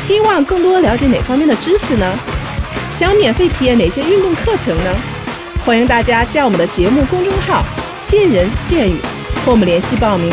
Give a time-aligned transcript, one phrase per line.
[0.00, 2.18] 希望更多了解哪方面的知识呢？
[2.90, 4.90] 想免费体验哪些运动课程呢？
[5.64, 7.62] 欢迎大家加我们的节目公众号
[8.04, 8.96] “见人见语”
[9.44, 10.32] 和我们联系报名。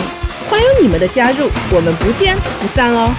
[0.49, 3.13] 欢迎你们的加入，我们不见不散哦。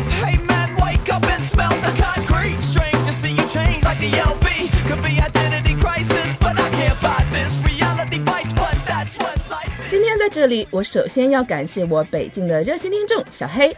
[9.88, 13.76] 今天在这里，我首先要感谢我北京的热心听众小黑。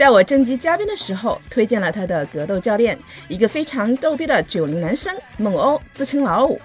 [0.00, 6.58] 在我征集嘉宾的时候，推荐了他的格斗教练，一个非常逗逼的九零男生猛欧，自称老五。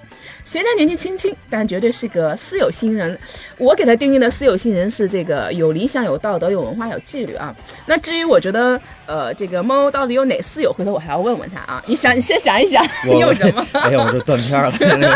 [0.44, 3.18] 虽然年纪轻轻，但绝对是个私有新人。
[3.58, 7.56] 我给他定义的私有新人是这个有理想、有道德、有文化、有纪律啊。
[7.86, 10.72] 那至于我觉得，呃，这个猫到底有哪私有？
[10.74, 11.84] 回头我还要问问他啊。
[11.88, 13.66] 你想，你先想一想，你有什么？
[13.74, 15.10] 哎呀，我这断片了，现在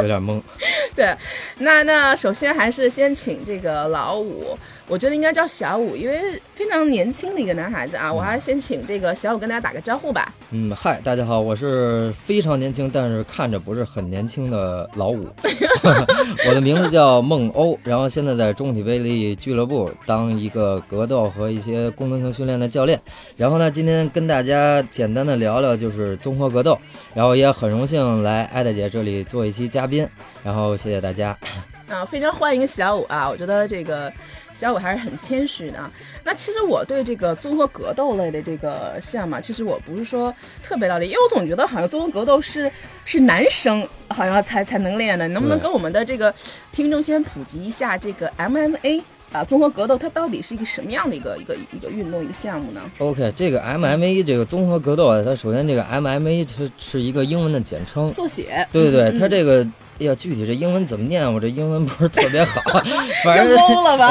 [0.00, 0.40] 有点懵。
[0.94, 1.16] 对，
[1.58, 4.58] 那那首先还是先请这个老五。
[4.86, 8.12] 我觉得应该叫小五，因为非常年轻的一个男孩子啊。
[8.12, 10.30] 我还先请这个小五跟大家打个招呼吧。
[10.50, 15.28] 嗯，嗨，大家好，我是非常年轻，但是看着不是很年轻的呃老五。
[16.48, 23.00] 我的名字叫孟欧， 然后现在在中体威力俱乐部当一个格斗和一些功能性训练的教练。
[23.36, 26.78] 然后呢，今天跟大家简单的聊聊就是综合格斗，
[27.12, 30.06] 然后也很荣幸来艾大姐这里做一期嘉宾。
[30.42, 31.36] 然后谢谢大家。
[31.88, 33.28] 啊，非常欢迎小五啊！
[33.28, 34.12] 我觉得这个。
[34.54, 35.90] 小五还是很谦虚的。
[36.26, 42.70] 那其实我对这个综合格斗类的这个项目，其实我不是说特别了解，因为我总觉得好像综合格斗是
[43.04, 45.28] 是男生好像才才能练的。
[45.28, 46.34] 能不能跟我们的这个
[46.72, 58.66] 听众先普及一下这个 MMA 啊，综合格斗它到底是一个什么样的一个一个一个运动一个项目呢？OK，这个 MMA 这个综合格斗啊，它首先这个 MMA 它是一个英文的简称，缩写。
[58.72, 59.66] 对对对，它这个。
[60.00, 61.32] 哎呀，具体这英文怎么念？
[61.32, 62.60] 我这英文不是特别好，
[63.24, 63.56] 反正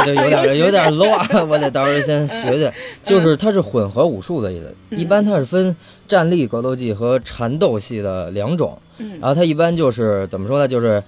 [0.06, 2.74] 就有点有点 low 啊，我得到时候先学学。
[3.04, 5.76] 就是它是混合武术的意思，一般它是分
[6.08, 8.78] 站立格斗技和缠斗系的两种。
[9.20, 10.68] 然后它一般就是怎么说呢？
[10.68, 11.04] 就是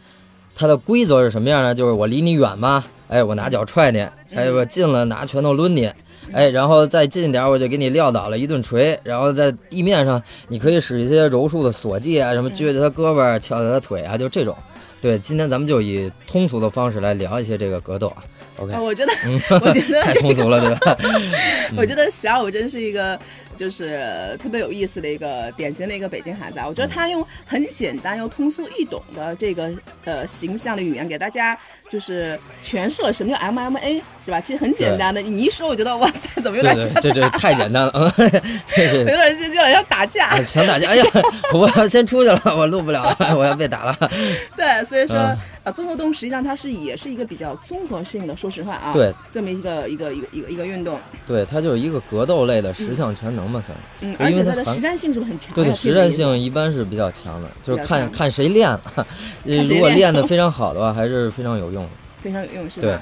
[0.56, 1.74] 它的规则是什么样呢？
[1.74, 4.06] 就是我离你远嘛，哎，我拿脚踹你；
[4.36, 5.90] 哎，我近了拿拳头抡你。
[6.31, 9.00] 哎，然后再近一点，我就给你撂倒了一顿锤。
[9.03, 14.56] 然后在地面上，你可以使一些柔术的锁技啊，什么撅着他胳膊，翘着他腿啊，就这种。
[15.02, 18.24] 对，今天咱们就以通俗的方式来聊一些这个格斗啊。
[18.58, 19.13] OK，我觉得，
[19.62, 20.97] 我觉得 太通俗了，对吧？
[21.78, 23.19] 我觉得小五真是一个。
[23.57, 29.72] 就是特别有意思的一个典型的一个北京孩子啊，我觉得他用很简单又通俗易懂的这个
[30.03, 31.57] 呃形象的语言给大家
[31.88, 34.41] 就是诠释了什么叫 MMA 是吧？
[34.41, 36.94] 其实很简单的，你一说我觉得哇塞，怎么有点像？
[37.02, 41.06] 这这太简单了，嗯， 有点像像打架，想打架，哎呀，
[41.53, 43.97] 我要先出去了，我录不了了，我要被打了。
[44.58, 45.16] 对，所以说
[45.63, 53.46] 啊，综合动实际上它是也是一个比较综合性的，说实话啊，对，这么一个一个一个一个一个运动，对，它就是一个格斗类的十项全能。
[53.46, 55.53] 嘛算，嗯，而且它的实战性是不是很强？
[55.53, 58.81] 对，实战性一般是比较强的，就是看看谁练 了。
[59.44, 61.90] 如果练得非常好的话，还是非常有用的。
[62.24, 62.88] 非常有用，是吧？
[62.88, 62.97] 对。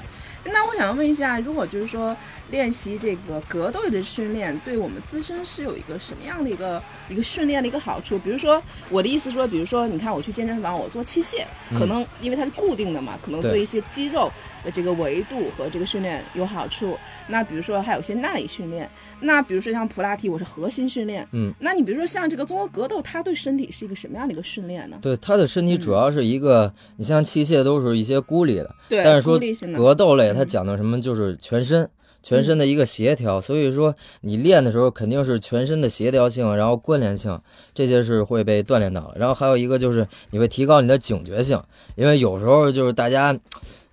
[0.46, 2.16] 那我想问一下，如果就是说
[2.50, 8.18] 练习这个格斗的训练，对我们自身是有一个什么样的一个一个训练的一个好处？
[8.18, 11.44] 比如说，我的意思说，比如说，你看我去健身房，我做器械，
[11.78, 14.30] 可能因为它是固定的嘛，可能对一些肌肉。
[14.64, 16.96] 的这个维度和这个训练有好处。
[17.28, 18.88] 那比如说还有些耐力训练。
[19.20, 21.28] 那比如说像普拉提，我是核心训练。
[21.32, 21.52] 嗯。
[21.60, 24.96] 那你比如说像这个综合格斗，它对身体是一个什么样的一个训练呢？
[25.02, 28.74] 对，它的身体主要是一个，你像器械都是一些孤立的。
[28.88, 29.04] 对。
[29.04, 29.38] 但是说
[29.76, 31.86] 格斗类，它讲的什么就是全身，
[32.24, 33.40] 全身的一个协调。
[33.40, 37.40] 所以说你练的时候肯定是全身的协调性，然后关联性
[37.72, 39.14] 这些是会被锻炼到。
[39.14, 41.62] 然后还有一个就是你会提高你的警觉性，
[41.94, 43.38] 因为有时候就是大家。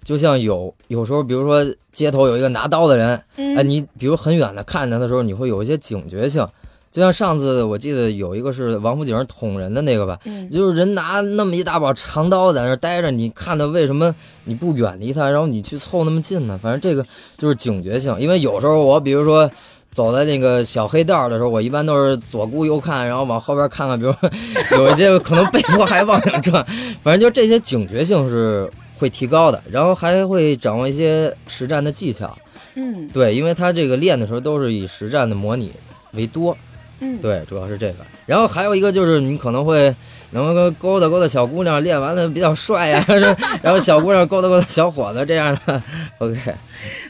[0.03, 6.43] 就像有有时候，比如说街头有一个拿刀的人，哎，你比如很远的看他的时候，你会有一些警觉性。
[6.91, 10.19] 就像上次我记得有一个是王府井捅人的那个吧，
[10.51, 16.59] 就是人拿那么一大把长刀在那待着，你看他为什么你不远离他，然后你去凑那么近呢？
[16.61, 17.05] 反正这个
[17.37, 18.15] 就是警觉性。
[18.19, 19.49] 因为有时候我比如说
[19.89, 24.13] 走在那个小黑道的时候，我一般都是左顾右看，然后往后边看看，比如
[24.77, 26.65] 有一些可能被迫还往想转，
[27.01, 28.69] 反正就这些警觉性是。
[29.01, 32.37] 会提高的，然后还会掌握一些实战的技巧。
[32.75, 35.71] 嗯，对，因为他这个练的时候都是以实战的模拟
[36.11, 36.55] 为多。
[37.01, 38.05] 嗯，对，主要是这个。
[38.25, 39.93] 然后还有一个就是你可能会
[40.31, 43.05] 能够勾搭勾搭小姑娘，练完了比较帅呀、
[43.61, 45.83] 然后小姑娘勾搭勾搭小伙子这样的。
[46.19, 46.39] OK，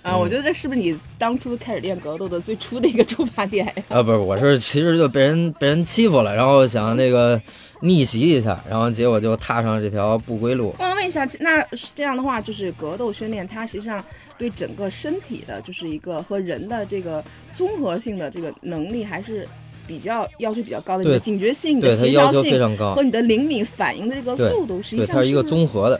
[0.01, 3.73] 啊，我觉得这是不是你当初开始练格斗的最初的一个出发点呀？
[3.89, 7.39] 啊，不是，我是其实就被人被人欺负了，然后想那个
[7.81, 10.73] 逆袭一下，然后结果就踏上这条不归路。
[10.79, 11.63] 我想问一下，那
[11.93, 14.03] 这样的话，就是格斗训练，它实际上
[14.37, 17.23] 对整个身体的，就是一个和人的这个
[17.53, 19.47] 综合性的这个能力，还是
[19.91, 21.03] 比较要求比较高的。
[21.03, 25.99] 你的警觉性、你的协调性和，你的灵敏反应的这个速度，实际，上是一个综合的。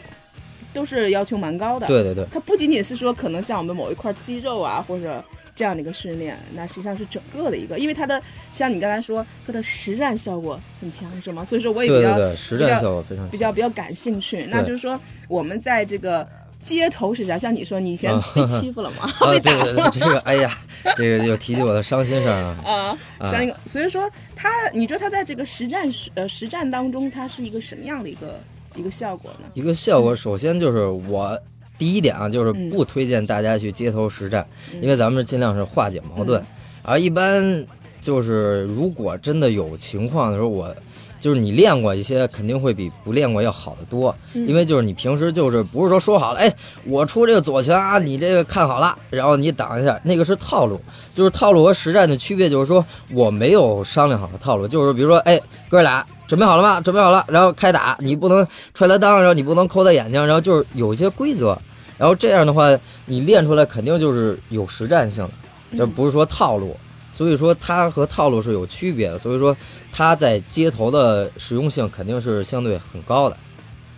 [0.72, 2.24] 都是要求蛮高的。，对对对。
[2.32, 5.22] 它不仅仅是说可能像我们某一块肌肉啊，或者
[5.54, 8.18] 这样的一个训练，那实际上是整个的一个，因为它的
[8.50, 11.44] 像你刚才说，它的实战效果很强，是吗？
[11.44, 14.46] 所以说我也比较对对对，实比较战效果非常比较比较感兴趣。
[14.48, 14.98] 那就是说，
[15.28, 16.26] 我们在这个
[16.64, 17.36] 街头是啥？
[17.36, 19.12] 像你说，你以前啊被欺负了吗？
[19.20, 20.56] 啊，被对打了对对，这个哎呀，
[20.96, 22.48] 这个又提起我的伤心事儿了。
[22.64, 28.40] 啊，啊像一个，所以说他，你觉得他在这个实战呃实战当中，他是一个什么样的一个
[28.76, 29.48] 一个效果呢？
[29.54, 31.36] 一个效果，首先就是我
[31.76, 36.42] 第一点啊，就是嗯不推荐大家去街头实战，嗯因为咱们尽量是化解矛盾。
[36.84, 37.64] 而一般
[38.00, 40.74] 就是如果真的有情况的时候，我
[41.22, 44.14] 就是你练过一些，肯定会比不练过要好得多。
[44.34, 46.52] 嗯因为就是你平时就是不是说说好了，哎，
[46.84, 50.80] 我出这个左拳啊，你这个看好了，然后你挡一下，那个是套路。
[51.14, 56.80] 就是套路和实战的区别，就是说我没有商量好的套路，就是比如说，哎，哥俩准备好了吗？
[56.80, 61.56] 准备好了，然后开打，你不能踹他裆，然后你不能抠他眼睛，然后就是有一些规则。
[61.98, 62.76] 然后这样的话，
[63.06, 65.22] 你练出来肯定就是有实战性
[65.70, 66.76] 的，这不是说套路。
[67.14, 69.54] 所以说它和套路是有区别的，所以说
[69.92, 73.36] 它在街头的实用性肯定是相对很高的。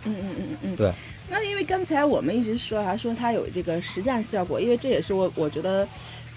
[0.03, 0.93] 嗯嗯嗯嗯嗯，对。
[1.29, 5.87] 那因为刚才我们一直说啊，说它有这个实战效果，因为这也是我我觉得。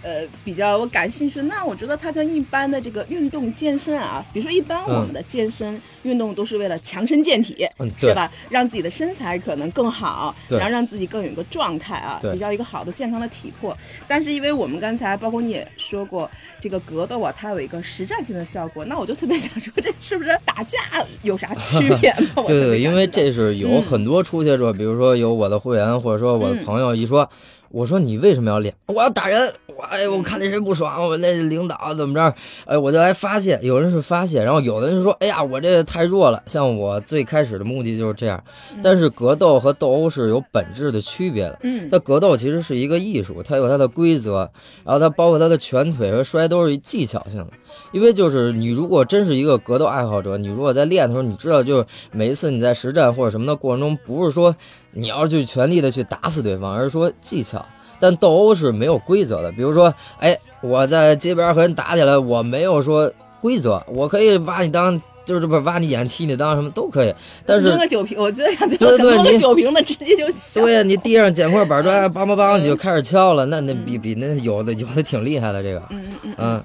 [0.03, 8.31] 呃，比较我感兴趣，那我觉得它跟一般的这个运动健身啊，比如说一般我们的健身运动都是为了强身健体，嗯，是吧？
[8.49, 13.77] 让自己的身材可能更好，然后让自己更有一个状态啊，比较一个好的健康的体魄。
[14.06, 16.31] 但是因为我们刚才包括你也说过，
[16.61, 20.79] 这个格斗啊，它有一个实战性的效果，那我就特别想说，这是不是打架
[21.23, 22.45] 有啥区别 吗？
[22.47, 27.29] 对对，因为这是有嗯很多初学者，比如说有我的会员，或者说我的嗯朋友一说，
[27.70, 28.75] 我说你为什么要练？
[28.87, 32.35] 我要打人，我哎，嗯我看那谁不爽，我那领导怎么着，
[32.67, 33.59] 哎，我就来发泄。
[33.62, 36.43] 有人是发泄，然后有的人说，哎呀，我这太弱了。
[36.47, 38.43] 像我最开始的目的就是这样，
[38.82, 41.59] 但是格斗和斗殴是有本质的区别的。
[41.62, 44.50] 嗯它格斗其实是一个艺术，它有它的规则，
[44.85, 47.49] 然后它包括它的拳腿和摔都是技巧性的。
[47.93, 54.55] 因为就是你如果真是一个格斗爱好者，你如果在练的时候，你知道就是每一次你在实战或者什么的过程中，不是说
[54.93, 57.64] 你要去全力的去打死对方，而是说技巧。
[58.00, 65.00] 但斗殴是没有规则的，比如说，哎，我在街边和人打起来，我没有说规则，我可以挖你当。
[65.29, 67.14] 就是不是挖你眼、踢你裆什么都可以，
[67.44, 70.62] 但是扔个酒瓶，我觉得对对种弄个你酒瓶子直接就小。
[70.62, 76.64] 对呀，你地上捡块板砖，梆梆梆，嗯你就开始敲了，那那比比那有的有的挺厉害的这个，嗯嗯，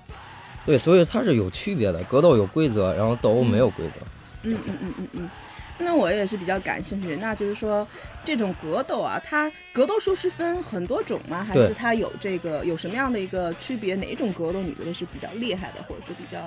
[0.65, 3.95] 对，所以它是有区别的，格斗有规则，然后斗殴没有规则。
[4.43, 5.29] 嗯嗯嗯嗯嗯。
[5.83, 7.87] 那我也是比较感兴趣，那就是说，
[8.23, 11.45] 这种格斗啊，它格斗术是分很多种吗？
[11.47, 13.95] 还是它有这个有什么样的一个区别？
[13.95, 16.39] 哪一种格斗你觉得是比较厉害的，或者是比较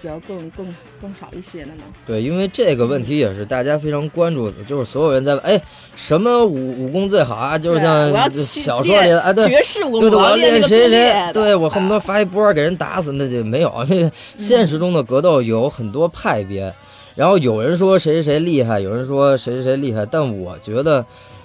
[0.00, 1.84] 比较更更更好一些的呢？
[2.06, 5.60] 对，因为这个问题也是大家非常关注的，就是所有人在问，哎，
[5.96, 7.56] 什么武武功最好啊？
[7.58, 9.46] 就是像小说里的，哎，对。
[9.48, 13.72] 绝世武，功对，我要练个谁谁最厉害，的对我恨不得发一波给人打死，那就没有。
[13.88, 16.72] 那 现实中的格斗有很多派别，
[17.14, 21.04] 然后有人说谁谁谁厉害，有人说谁谁谁厉害，但我觉得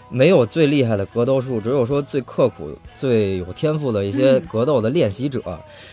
[0.10, 4.42] 没有最厉害的格斗术，只有说最刻苦、最有天赋的一些嗯。
[4.52, 5.42] 格斗的练习者，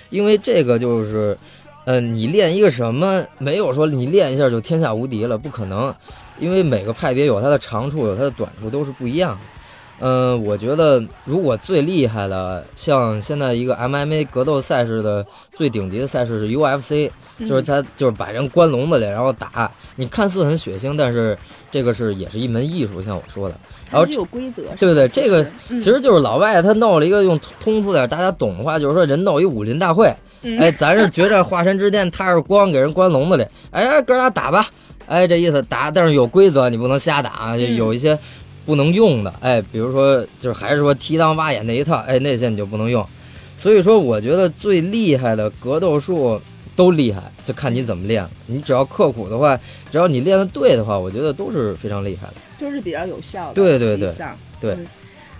[0.08, 1.36] 因为这个就是，
[1.84, 5.94] 嗯、你练一个什么，没有说你练一下就天下无敌了，不可能，
[6.38, 9.38] 因为每个派别有它的长处，有它的短处，都是不一样的。
[10.00, 15.24] 嗯，我觉得如果最厉害的，像现在一个 MMA 格斗赛事的
[15.54, 17.10] 最顶级的赛事是 UFC，
[17.40, 21.36] 就是嗯他就是把人关笼子里然后打，你看似很血腥，但是
[21.70, 23.54] 这个是也是一门艺术，像我说的。
[23.90, 25.80] 然后有规则，对对，这个嗯。
[25.80, 30.12] 其实就是老外他弄了一个用通俗点大家懂的话，就是说人弄一武林大会，
[30.42, 30.58] 嗯。
[30.58, 34.68] 哎，咱是决战华山之巅， 他是光给人关笼子里，哎，哥俩打吧，
[35.06, 37.76] 哎，这意思打，但是有规则，你不能瞎打，就嗯。
[37.76, 38.18] 有一些
[38.66, 43.06] 不能用的，哎，比如说就是还是说踢裆挖眼那一套，哎，那些你就不能用。
[43.56, 46.38] 所以说，我觉得最厉害的格斗术
[46.74, 48.26] 都厉害，就看你怎么练。
[48.46, 49.58] 你只要刻苦的话，
[49.90, 52.34] 只要你练的对的话，我觉得都是非常厉害的。
[52.58, 53.54] 就是比较有效的。
[53.54, 54.12] 对对对
[54.60, 54.86] 对嗯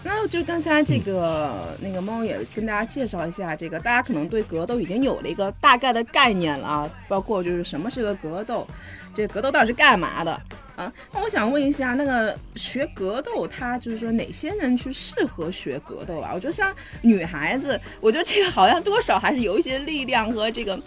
[0.08, 8.64] 那就刚才这个、那个猫也跟大家介绍一下，这个大家可能对格斗已经有了一个大概的概念了啊，包括就是什么是个格斗，
[9.12, 10.40] 这个格斗到底是干嘛的
[10.76, 10.92] 啊？
[11.12, 16.30] 那我想问一下，那个学格斗，它就是说哪些人去适合学格斗啊？
[16.34, 20.78] 我觉得像女孩子，我觉得这个好像多少还是有一些力量和这个。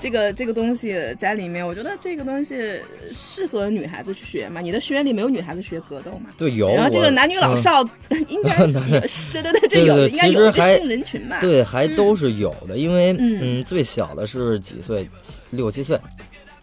[0.00, 2.80] 这个这个东西在里面，我觉得这个东西
[3.12, 4.60] 适合女孩子去学嘛。
[4.60, 6.30] 你的学员里没有女孩子学格斗嘛？
[6.36, 6.74] 对，有。
[6.74, 7.88] 然后这个男女老嗯少
[8.26, 11.38] 应该是也是，对对对，这有应该有一个其实还性人群吧？
[11.40, 15.08] 对，还都是有的，因为嗯嗯，最小的是几岁？
[15.50, 15.96] 六七岁。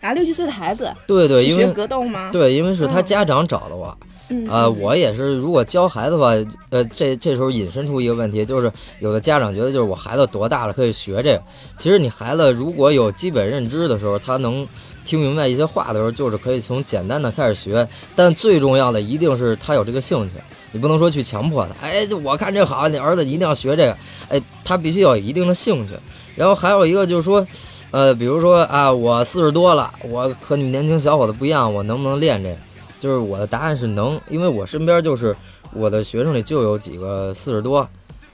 [0.02, 3.96] 啊，六七岁的孩子对对，学因为格斗吗？，对，因为是他嗯家长找的我。
[4.32, 6.28] 嗯啊、嗯我也是，如果教孩子的话，
[6.70, 11.42] 呃，这这时候引申出一个问题，就是有的家长觉得，就是我孩子多大了可以学这个。
[11.78, 14.68] 其实你孩子如果有基本认知的时候，他能
[15.04, 17.88] 听明白一些话的时候，就是可以从简单的开始学。
[18.16, 20.36] 但最重要的一定是他有这个兴趣，
[20.72, 21.88] 你不能说去强迫他。
[21.88, 23.98] 哎，我看这好，你儿子一定要学这个。
[24.30, 25.94] 哎，他必须要有一定的兴趣。
[26.36, 27.46] 然后还有一个就是说，
[27.92, 32.56] 呃，比如说啊，我四十多了，我和你们年轻小伙子不一样，我能不能练这个？
[33.00, 35.36] 就是我的答案是能，因为我身边就是
[35.74, 37.88] 我的学生里就有几个四十多，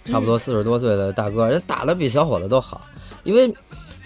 [0.04, 2.82] 差不多四十多岁的大哥，人打的比小伙子都好。
[3.24, 3.48] 因为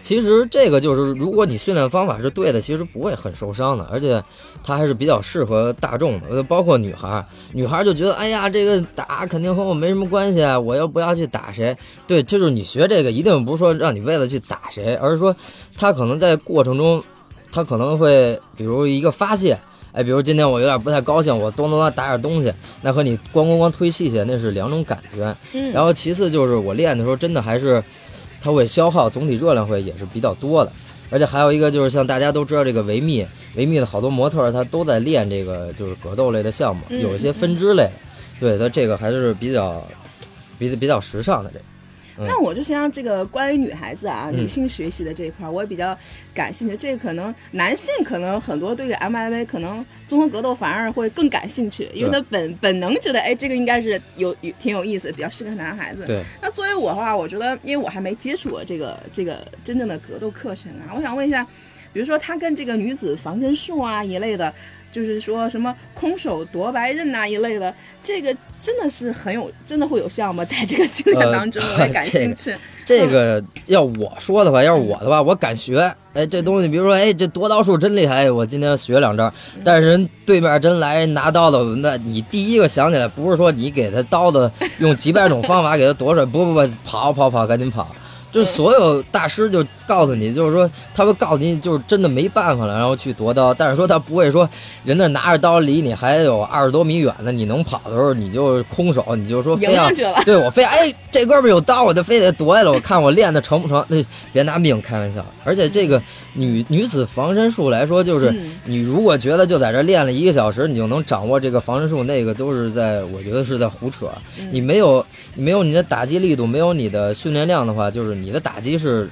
[0.01, 4.23] 其实这个就是，如果你训练方法是对的，其实不会很受伤的，而且
[4.63, 11.75] 它还是比较适合大众的，呃包括女孩儿，女孩儿就觉得，哎呀，这个打肯定和我没什么关系啊，我又不要去打谁。
[12.07, 15.35] 对，就是你学这个一定不是说让你为了去打谁，而是说
[15.77, 17.03] 他可能在过程中，
[17.51, 19.59] 他可能会比如一个发泄。
[19.91, 22.53] 哎，比如今天我有点不太高兴，我咚咚咚打点东西，
[22.83, 25.35] 那和你咣咣咣推器械那是两种感觉。
[25.51, 27.83] 嗯，然后其次就是我练的时候，真的还是
[28.41, 30.71] 它会消耗，总体热量会也是比较多的。
[31.11, 37.89] 而且还有一个就是像大家都知道这个维密，维密的好多模特儿他都在练这个就是格斗类的项目，有一些分支类，
[38.39, 39.83] 对它这个还是比较
[40.59, 41.65] 比比较时尚的这个。
[42.27, 45.97] 那我就像这个关于女孩子啊，嗯女性学习的这一块儿，我也比较
[46.33, 46.75] 感兴趣。
[46.75, 56.05] 这个可能男性可能很多对这 MMA 可能综合格斗反而会更感兴趣，因为他本本能觉得，哎，这个应该是有有挺有意思，比较适合男孩子。
[56.05, 61.45] 对，那作为我的话，我觉得，因为我还没接触过这个这个真正的格斗课程啊，我想问一下，
[61.93, 64.53] 比如说它跟这个女子防身术啊一类的，
[64.91, 70.43] 就是说什么空手夺白刃呐、一类的，这个真的是很有，真的会有效吗？
[70.45, 72.55] 在这个训练呃当中，我也感兴趣。
[72.85, 75.93] 这个要我说的话，要是我的话，我敢学。
[76.13, 79.31] 哎，这东西，比如说，哎，这夺刀术真厉害，哎我今天学两招。
[79.63, 87.95] 但是人对面真来人拿刀的，那你第一个想起来，不是说你给他刀子用几百种方法给他夺出来，不不不，跑跑跑，赶紧跑。
[88.31, 93.53] 就所有大师就告诉你，就是说他会告诉你，就是真的没办法了，然后去夺刀。
[93.53, 94.47] 但是说他不会说
[94.83, 99.89] 人那拿着刀离你还有二十多米远呢，你能跑的时候你就空手，你就说非要
[100.23, 103.83] 对我非哎这哥们儿有刀，我就非得夺下来，我看我练的成不成？
[103.87, 103.97] 那
[104.31, 105.25] 别拿命开玩笑。
[105.43, 105.99] 而且这个
[106.33, 114.07] 女女子防身术来说，就是嗯你如果觉得就在这练了一个小时，你就能掌握这个防身术，那个都是在我觉得是在胡扯。
[114.51, 119.09] 你没有你没有你的打击力度，没有你的训练量的话，就是你的打击是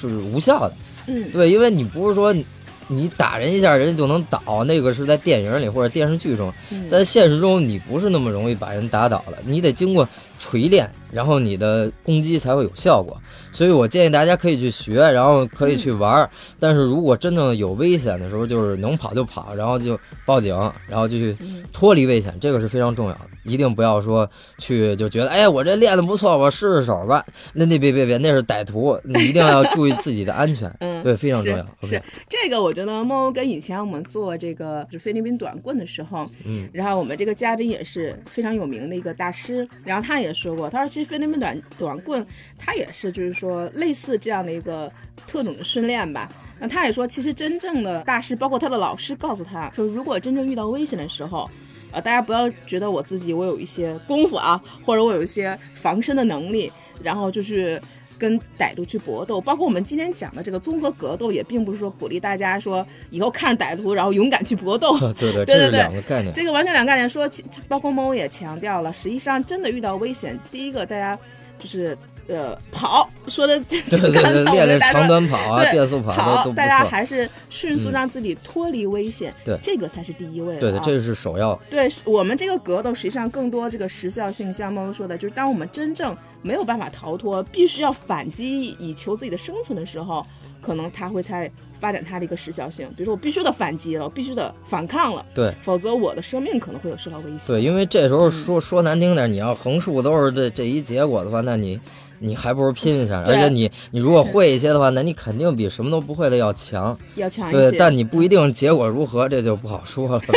[0.00, 0.74] 是无效的。
[1.06, 2.44] 嗯，对，因为你不是说你
[2.88, 10.08] 你打人一下人家就能倒，那个是在电影里或者电视剧中，嗯在现实中你不是那么容易把人打倒的，你得经过
[10.40, 13.14] 锤炼，然后你的攻击才会有效果。
[13.52, 20.56] 所以我建议大家可以去学，然后可以去玩儿，但是如果真正有危险的时候，就是能跑就跑，然后就报警，
[20.88, 23.20] 然后就去嗯脱离危险，这个是非常重要的。
[23.44, 24.28] 一定不要说
[24.58, 27.24] 去就觉得，哎，我这练的不错，我试试手吧。
[27.52, 30.74] 那那别别别，那是歹徒，你一定要注意自己的安全。
[30.80, 31.66] 嗯对，非常重要。
[31.82, 42.26] 是这个，我觉得猫跟以前我们做这个就是菲律宾短棍的时候，嗯，然后我们这个嘉宾也是非常有名的一个大师，然后他也说过，他说其实菲律宾短短棍，
[42.58, 44.92] 他也是就是说类似这样的一个
[45.26, 46.30] 特种的训练吧。
[46.58, 51.50] 那他也说，其实真正的大师，包括他的老师，告诉他说，如果真正遇到危险的时候，
[51.90, 56.70] 呃，大家不要觉得我自己我有一些功夫啊，或者我有一些防身的能力，
[57.02, 57.80] 然后就是
[58.20, 59.40] 跟歹徒去搏斗。
[59.40, 64.98] 包括我们今天讲的这个综合格斗，也并不是说鼓励大家说以后看着歹徒然后勇敢去搏斗。
[65.18, 66.32] 对对，对对这是两个概念。
[66.34, 67.08] 这个完全两个概念。
[67.08, 71.18] 说，其包括猫也强调了，实际上真的遇到危险，第一个大家
[71.60, 76.84] 就是呃跑，说的这这对对对，个刚才大家说长短跑啊、对变速跑大家。
[76.84, 80.60] 还是迅速嗯让自己脱离危险，对这个才是第一位的、啊。
[80.60, 81.54] 对的，这是首要。
[81.70, 90.26] 对我们这个格斗，实际上更多这个时效性，像猫说的，就是当我们真正没有办法逃脱，必须要反击以求自己的生存的时候，
[90.60, 91.48] 可能他会才
[91.80, 92.86] 发展它的一个时效性。
[92.96, 97.52] 比如说我必须得反击了，我必须得反抗了，对，否则我的生命可能会有受到威胁。
[97.52, 101.80] 对，因为这时候说说难听点，你要横竖都是这这一结果的话，那你
[102.18, 103.24] 你还不如拼一下。
[103.26, 107.70] 而且你你如果会一些的话，那你肯定比什么都不会的要强，要强一些。
[107.70, 110.22] 对，但你不一定结果如何，这就不好说了。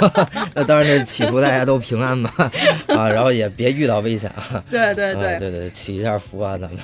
[0.54, 2.32] 那当然，这祈福大家都平安吧，
[2.88, 4.62] 啊，然后也别遇到危险啊。
[4.70, 6.80] 对对对对对，祈一下福啊，咱们。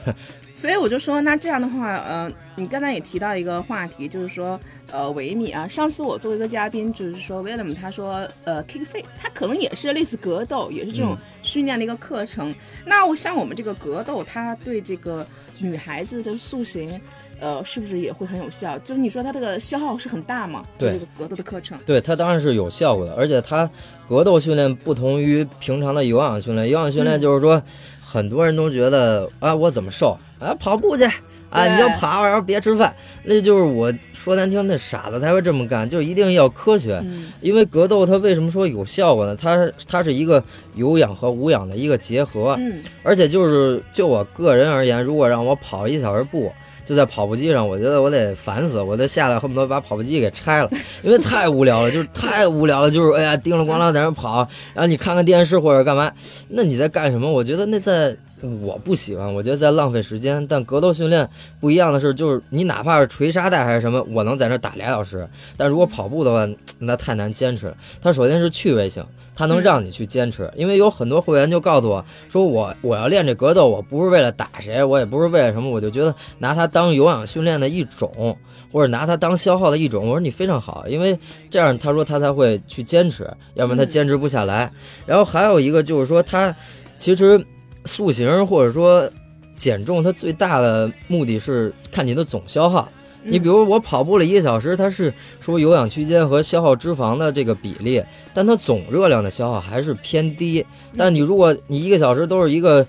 [0.56, 4.58] 所以我就说，那这样的话，呃，你刚才也提到一个话题，就是说，
[4.90, 12.54] 呃，维米啊，上次我作为一个嘉宾，就是说，William 他说，呃，Kick Fit，他可能也是类似格斗，也是这种训练的一个课程。
[12.86, 15.26] 那我像我们这个格斗，它对这个
[15.58, 16.98] 女孩子的塑形，
[17.38, 18.78] 呃，是不是也会很有效？
[18.78, 20.64] 就是你说它这个消耗是很大吗？
[20.78, 23.68] 对这个格斗的课程，对它当然是有效果的，而且它
[24.08, 27.62] 格斗训练不同于平常的有氧训练，有氧训练就是说。
[28.08, 30.54] 很多人都觉得啊，我怎么瘦啊？
[30.54, 31.04] 跑步去
[31.50, 31.66] 啊！
[31.66, 32.94] 你就跑，然后别吃饭。
[33.24, 37.02] 那就是我说难听，那傻子才会这么干，就一定要科学。
[37.40, 39.34] 因为格斗它为什么说有效果呢？
[39.34, 40.42] 它它是一个
[40.76, 42.54] 有氧和无氧的一个结合。
[42.60, 46.52] 嗯，而且就是就我个人而言，如果让我跑一小时步。
[46.86, 50.70] 就在跑步机上，我觉得我得烦死，我得下来恨不得把跑步机给拆了，
[51.02, 56.12] 因为太无聊了，就是太无聊了，就是哎呀，叮了咣啷在那跑，然后你看看电视或者干嘛，
[56.48, 57.30] 那你在干什么？
[57.30, 58.16] 我觉得那在
[58.62, 60.46] 我不喜欢，我觉得在浪费时间。
[60.46, 61.28] 但格斗训练
[61.60, 65.28] 不一样的是，就是你哪怕是锤沙袋还是什么，我能在那打俩小时。
[65.56, 66.48] 但如果跑步的话，
[66.78, 67.74] 那太难坚持。
[68.00, 69.04] 它首先是趣味性。
[69.38, 78.34] 它能让你去坚持，因为有很多会员就告诉我说，我我要练这格斗，我不是为了打谁，我也不是为了什么，我就觉得拿它当有氧训练的一种，
[78.72, 80.06] 或者拿它当消耗的一种。
[80.06, 81.18] 我说你非常好，因为
[81.50, 84.72] 这样他说他才会去坚持，要不然他坚持不下来。
[85.04, 86.56] 然后还有一个就是说，他
[86.96, 87.38] 其实
[87.86, 89.08] 塑形或者说
[89.54, 92.88] 减重，它最大的目的是看你的总消耗。
[93.28, 98.00] 你比如我跑步了一个小时，它是说有氧区间和消耗脂肪的这个比例，
[98.32, 100.64] 但它总热量的消耗还是偏低。
[100.96, 102.86] 但你如果你一个小时都是一个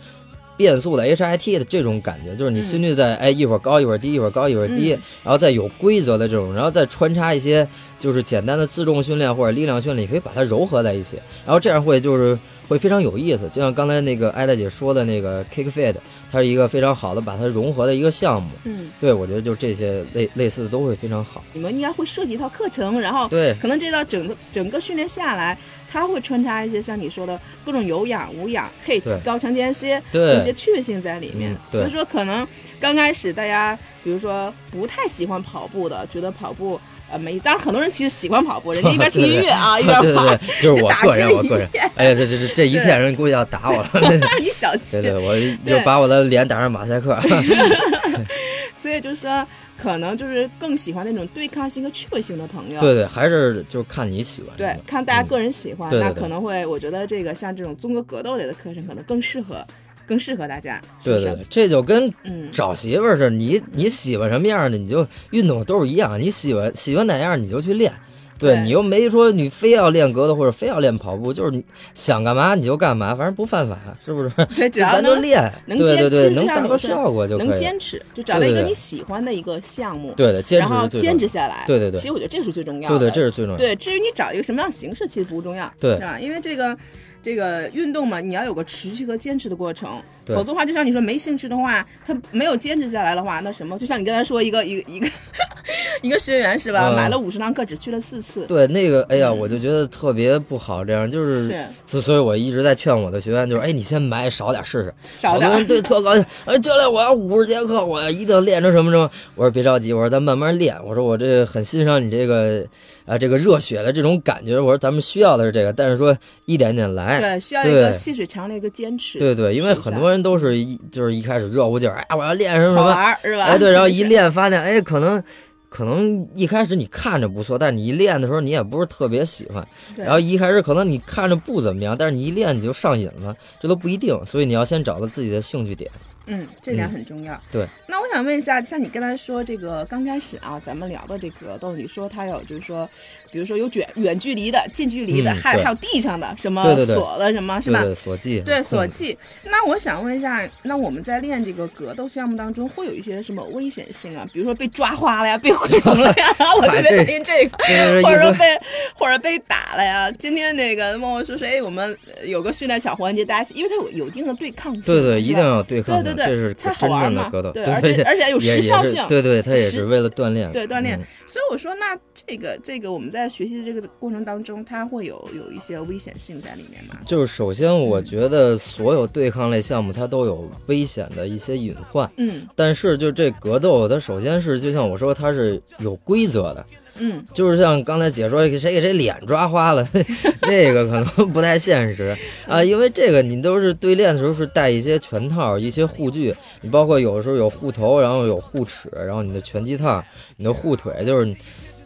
[0.56, 4.90] 变速的 HIT 的这种感觉，就是你心率在哎一会儿高一会儿低，一会儿高一会儿低，
[5.24, 7.68] 然后再有规则的这种，然后再穿插一些
[8.00, 13.50] 就是简单的自重训练或者力量训练，你可以把它糅合在一起，然后这样会就是会非常有意思。
[13.54, 15.96] 就像刚才那个艾大姐说的那个 Kick Fit。
[16.30, 21.42] 它是一个非常好的把它融合的一个项目，嗯，对，我觉得就这些类类似的都会非常好。
[21.54, 25.58] 你们应该会设计一套课程，然后对，可能这套整个整个训练下来，
[25.90, 31.56] 它会穿插一些像你说的各种有氧、无氧、HIIT、高强间歇，对，一些趣味性在里面。
[31.72, 32.46] 所以说，可能
[32.78, 36.78] 刚开始大家比如说不太喜欢跑步的，觉得跑步。
[37.12, 43.90] 呃，没，当然很多人其实喜欢跑步，人家一边听 音乐啊，一边跑，就是我个人，我个人，哎呀，这这这这一片人估计要打我了，
[44.40, 47.18] 你小心，对对，我就把我的脸打上马赛克。
[48.80, 49.46] 所以就是说，
[49.78, 52.80] 可能就是更喜欢那种对抗性和趣味性的朋友。
[52.80, 54.56] 对对，还是就看你喜欢。
[54.56, 59.66] 对，看大家个人喜欢，那可能会，我觉得这个像这种综合格斗类的课程，可能更适合。
[60.08, 62.12] 更适合大家，对对，这就跟
[62.52, 67.92] 找媳妇儿似的，你你喜欢什么样的，你就运动都是一样，你喜欢喜欢哪样你就去练，
[68.40, 74.32] 对你又没说你非要练格斗或者非要练跑步，就是你想干嘛你就干嘛，反正不犯法，是不是？
[74.56, 83.58] 对， 只要能练，能对对对，能达到效果就能坚持，就找到一个你喜欢的一个项目，对对，然后坚持下来，对对对，其实我觉得这是最重要的，对对，这是最重要。
[83.58, 86.20] 对，至于你找一个什么样形式，其实不重要，对，是吧？
[86.20, 86.78] 因为这个。
[87.28, 93.78] 这个运动嘛，你要有个持续和坚持的过程，否则的话，就像你说没兴趣的话，他没有坚持下来的话，那什么？
[93.78, 95.10] 就像你刚才说一个一个一个
[96.02, 96.90] 一个学员是吧？
[96.96, 98.46] 买了五十堂课，只去了四次。
[98.46, 105.68] 对，那个，哎呀，我就觉得特别不好，这样就是，所所以我一直在劝我的学员，就是，哎，你先买少点试试，少点。
[105.68, 106.26] 对，特高兴。
[106.46, 109.12] 哎，教练，我要五十节课，我要一定练成什么什么。
[109.36, 110.78] 我说别着急，我说咱慢慢练。
[110.86, 112.66] 我说我这很欣赏你这个。
[113.08, 116.16] 啊，这个热血的这种感觉，我说咱们需要的是这个，但是说
[116.46, 123.46] 一点点来，对，需要一个细水长流一个坚持，对对，因为很多人都是一就是一开始热乎劲儿，哎，我要练什么什么，好玩是吧？
[123.46, 125.24] 哎，对，然后一 练发现，哎，可能
[125.70, 129.66] 可能一开始你看着不错，但是你一练的时候你也不是特别喜欢，
[129.96, 135.90] 然后一开始可能你看着不怎么样，但是你一练你就上瘾了，这都不一定，所以你要先找到自己的兴趣点。
[136.28, 137.42] 嗯，这点很重要。
[137.52, 142.88] 对，那我想问一下，像你刚才说这个刚开始啊，咱们聊的这个斗，你说它有就是说，
[143.32, 147.84] 比如说有远远距离的、近距离的，还还有地上的什么锁的什么，是吧？
[147.96, 148.42] 锁技。
[148.42, 149.18] 对锁技。
[149.44, 154.28] 那我想问一下，那我们在练这个格斗项目当中，会有一些什么危险性啊？
[154.34, 156.36] 比如说被抓花了呀，被毁容了呀？
[156.60, 157.58] 我特别担心这个，
[158.04, 158.60] 或者说被
[158.96, 160.12] 或者被打了呀？
[160.20, 166.04] 今天那个默默说说，哎，我们有个训练小环节，大家因为它有有一定的对抗性，对对，一定要对抗。
[166.04, 166.17] 对对。
[166.18, 171.06] 对这是才好真玩嘛正的格斗，对而且且而且还有时效性对对，它也是为了锻炼，对锻炼嗯。
[171.26, 176.98] 所以我说，那这个这个我们在学习这个过程当中，它会有有一些危险性在里面吗？
[177.06, 182.48] 就是首先，我觉得所有对抗类项目它都有危险的一些隐患，嗯。
[182.56, 186.66] 但是就这格斗，它首先是就像我说，它是有规则的，
[187.00, 189.88] 嗯就是像刚才解说，谁给谁脸抓花了，
[190.44, 200.04] 那个可能不太现实啊，因为这个你都是对练的时候是带一些拳套、一些护具，你包括有的时候有护头，然后有护齿，然后你的拳击套、
[200.36, 201.36] 你的护腿，就是。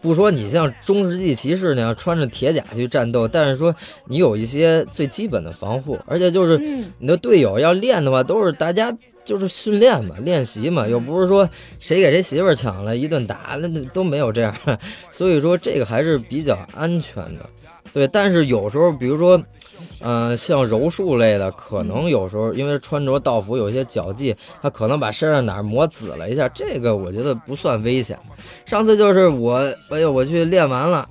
[0.02, 3.76] 不说你像中世纪骑士那样穿着铁甲去战斗，但是说
[4.08, 6.58] 你有一些最基本的防护，而且就是
[6.98, 8.92] 你的队友要练的话，都是大家
[9.24, 11.48] 就是训练嘛，练习嘛，又不是说
[11.80, 14.56] 谁给谁媳妇抢了一顿打，那那都没有这样，
[15.10, 17.50] 所以说这个还是比较安全的。
[17.94, 19.42] 对，但是有时候，比如说，
[20.00, 28.18] 呃，像柔术类的，可能有时候因为穿着道服有些脚技，他可能把身上哪儿磨紫了一下，这个我觉得不算危险。
[28.66, 29.58] 上次就是我，
[29.90, 31.08] 哎呦，我去练完了。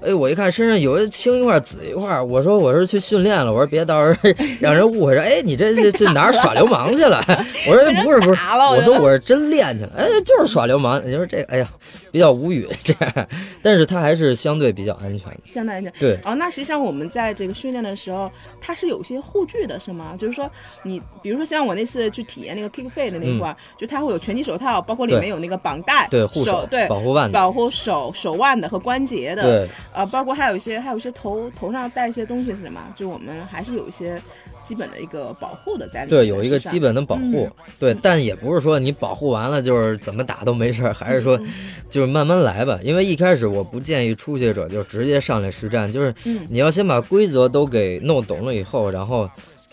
[0.00, 4.30] 哎，我一看身上有一青一块紫一块，我说我是去训练了，我说别到时候
[4.60, 7.24] 让人误会说，哎，你这这这哪儿耍流氓去了？
[7.66, 11.00] 我说不是不是，我我说我是真练去了，哎，就是耍流氓。
[11.04, 11.68] 你说这个，哎呀，
[12.16, 13.28] 比较无语 这样，
[13.62, 15.40] 但是它还是相对比较安全的。
[15.46, 15.92] 相对安全。
[15.98, 20.16] 对，哦，那实际上我们在这个训练的时候，它是有一些护具的，是吗？
[20.18, 20.50] 就是说
[20.82, 32.80] 你，比如说像我那次去体验那个 kickfait 的那块儿，就它会有拳击手套，包括里面有那个绑带，对护手，对，保护腕，保护手手腕的和关节的，对，呃，包括还有一些还有一些头头上戴一些东西是什么？
[32.96, 34.18] 就我们还是有一些
[34.66, 36.20] 基本的一个保护的在里面。
[36.20, 37.48] 对，有一个基本的保护，
[37.78, 41.40] 对，但也不是说你保护完了就是怎么打都没事儿，还是说
[41.88, 42.80] 就是慢慢来吧。
[42.82, 49.30] 因为一开始我不建议初学者就直接上来实战，就是嗯你要先把规则都给弄懂了以后，然后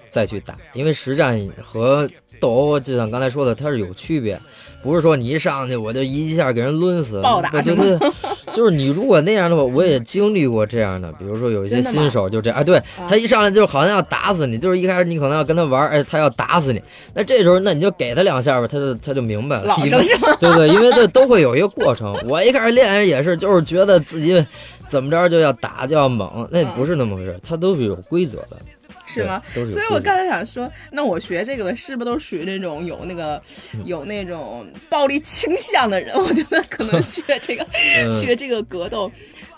[0.10, 2.08] 再去打，因为实战和
[2.40, 4.40] 斗殴就像刚才说的，它是有区别。
[4.84, 8.12] 不是说你一上去我就一下给人抡死，暴打对对对，
[8.54, 16.82] 就是你如果那样的话，我也经历过这样的，比如说有一些新手就这样，啊，对他一上来就好像要打死你，就是一开始你可能要跟他玩，哎，他要打死你，
[17.14, 20.02] 那这时候那你就给他两下吧，他就他就明白了，老生？
[20.40, 22.14] 对对，因为这都会有一个过程。
[22.28, 24.46] 我一开始练也是，就是觉得自己
[24.88, 28.58] 怎么着就要打就要猛，那不是那么回事，他都是有规则的，
[29.14, 29.42] 是吗？
[29.54, 33.42] 所以我刚才想说，那我学这个的是不是都属于那种有那个
[33.74, 36.14] 嗯有那种暴力倾向的人？
[36.18, 37.66] 我觉得可能 学这个、
[37.98, 39.12] 嗯学这个格斗，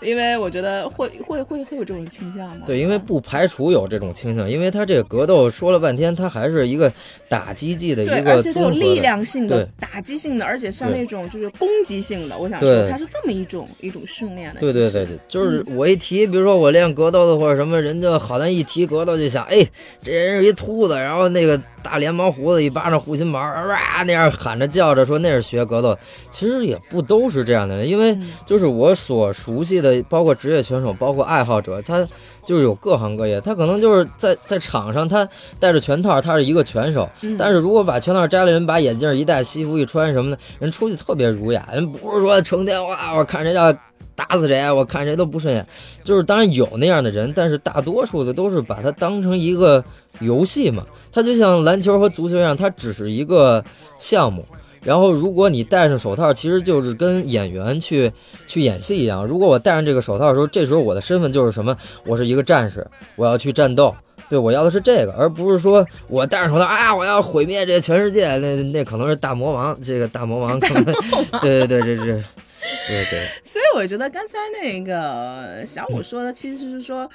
[0.06, 2.64] 因为我觉得会会会会有这种倾向吗？
[2.66, 6.92] 对，因为不排除有这种倾向，因为他这个格斗说了半天，他还是一个
[7.30, 8.96] 打击技的一个对，个而且它有力。
[9.06, 14.60] 量性的、打击性的，而且像那种就是攻击性的，我想说对它是这么一种一种训练的。
[14.60, 19.64] 对对对对，就是我一提，比如说我练格斗的或者什么，人家好像一提格斗就想，哎，
[20.02, 25.96] 这人是一秃子，然后那个大连毛胡子，一巴掌护心毛，哇那样喊着叫着说那是学格斗，
[26.32, 28.32] 其实也不都是这样的人，因为嗯。
[28.44, 32.08] 就是我所熟悉的，包括职业拳手，包括爱好者，他
[32.44, 35.28] 就是有各行各业，他可能就是在在场上他
[35.60, 37.38] 戴着拳套，他是一个拳手，嗯。
[37.38, 43.72] 但是如果把拳套摘了，人把眼镜一戴，西服一穿什么的，人出去特别儒雅，人不是说成天哇，我看谁要
[44.16, 45.66] 打死谁，我看谁都不顺眼，
[46.04, 49.84] 就是当然有那样的人，但是大多数的都是把它当成一个
[50.20, 53.64] 游戏嘛，它就像篮球和足球一样，它只是一个
[54.00, 54.46] 项目。
[54.82, 58.12] 然后，如果你戴上手套，其实就是跟演员去
[58.46, 59.26] 去演戏一样。
[59.26, 61.76] 如果我戴上这个手套的时候，这时候我的身份就是什么？
[62.06, 63.96] 我是一个战士，我要去战斗。
[64.30, 68.38] 对，我要的是这个，而不是说我戴上手套啊，我要毁灭这全世界。
[68.38, 70.86] 那那可能是大魔王，这个大魔王可能，
[71.42, 72.24] 对对对，这这，
[72.88, 77.10] 对 对， 所以我觉得刚才那个小五说的，其实是说，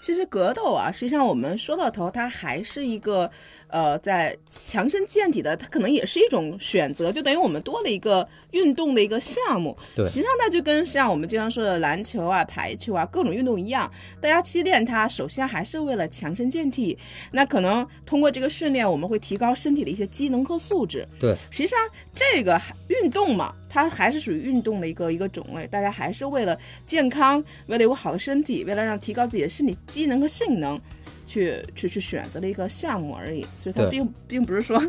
[0.00, 3.30] 其实格斗啊，实际上我们说到头，它还是一个
[3.68, 9.76] 呃，在强身健体的，它可能也是一种选择，就等于我们多了一个运动的一个项目。
[9.94, 16.96] 对实际上它就跟像我们经常说的篮球啊、排球啊各种运动一样，大家去练它，首先还是为了强身健体。
[17.32, 21.06] 那可能通过这个训练，我们会提高身体的一些机能和素质。
[21.18, 21.78] 对，实际上
[22.14, 30.80] 这个还运动嘛，它还是属于运动的一个一个种类，大家还是为了健康，为了有个好的身体，为了让提高自己的身体机能和性能。
[31.26, 34.80] 去去去选择了一个项目而已，所以他并并不是说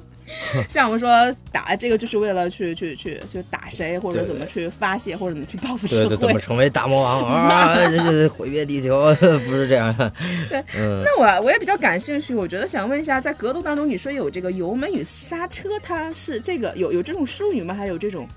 [0.69, 1.09] 像我们说
[1.51, 6.39] 打这个就是为了去去去去打谁，或者怎么去发泄，或者怎么去报复社对对，怎会么。
[6.39, 7.75] 成为大魔王 啊？
[8.29, 9.93] 毁灭地球 不是这样。
[10.75, 17.73] 嗯，那我我也比较感兴趣，我觉得想问一下，在格斗当中，你说有这个油门与刹车，它是这个有有这种术语吗？
[17.73, 18.27] 还有这种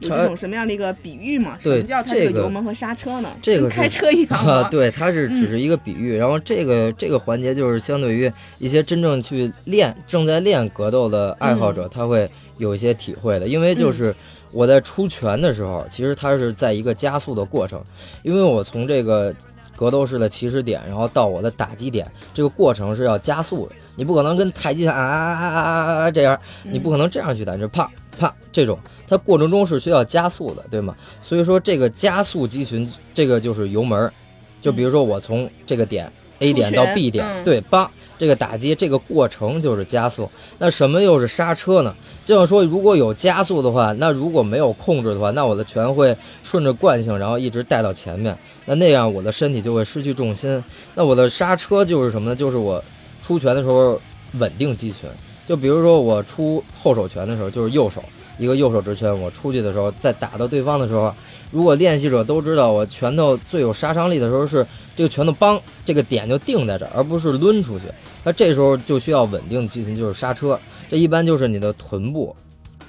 [0.00, 1.58] 有这种什么样的一个比喻吗？
[1.60, 3.30] 什么叫它这个油门和刹车呢？
[3.42, 4.68] 这个跟开车一样啊，吗？
[4.70, 6.16] 对，它是只是一个比喻。
[6.16, 13.48] 然后这个这个环节就是相对于一些真正去练、正在练格斗的爱好者，他会有一些体会的。
[13.48, 14.14] 因为就是
[14.52, 17.82] 我在出拳的时候，其实它是在一个加速的过程，
[18.22, 19.34] 因为我从这个
[19.76, 23.74] 格斗式的起始点，然后到我的打击点，这个过程是要加速的。
[23.96, 30.96] 你不可能跟太极拳啊啊啊啊啊啊这样，你不可能这样去打，就啪啪这种，它过程中是需要加速的，对吗？
[31.22, 34.12] 所以说这个加速肌群，这个就是油门儿。
[34.60, 40.28] 就比如说我从这个点 A 点到 B 点，嗯对，叭，这个打击这个过程就是加速。
[40.58, 41.94] 那什么又是刹车呢？
[42.24, 50.62] 这样说，如果有加速的话，那如果没有控制的话，那我的拳会顺着惯性，然后一直带到前面，那那样我的身体就会失去重心。
[50.94, 52.36] 那我的刹车就是什么呢？
[52.36, 52.82] 就是我
[53.22, 54.00] 出拳的时候
[54.34, 55.08] 稳定击拳。
[55.48, 58.04] 就比如说我出后手拳的时候，就是右手
[58.38, 61.10] 一个右手直拳，我出去的时候，在打到对方的时候，
[61.50, 67.86] 如果练习者都知道我拳头最有杀伤力的时候是这个拳头邦这个点就定在这儿，而不是抡出去。
[68.24, 70.60] 那这时候就需要稳定进行，就是刹车。
[70.90, 72.36] 这一般就是你的臀部，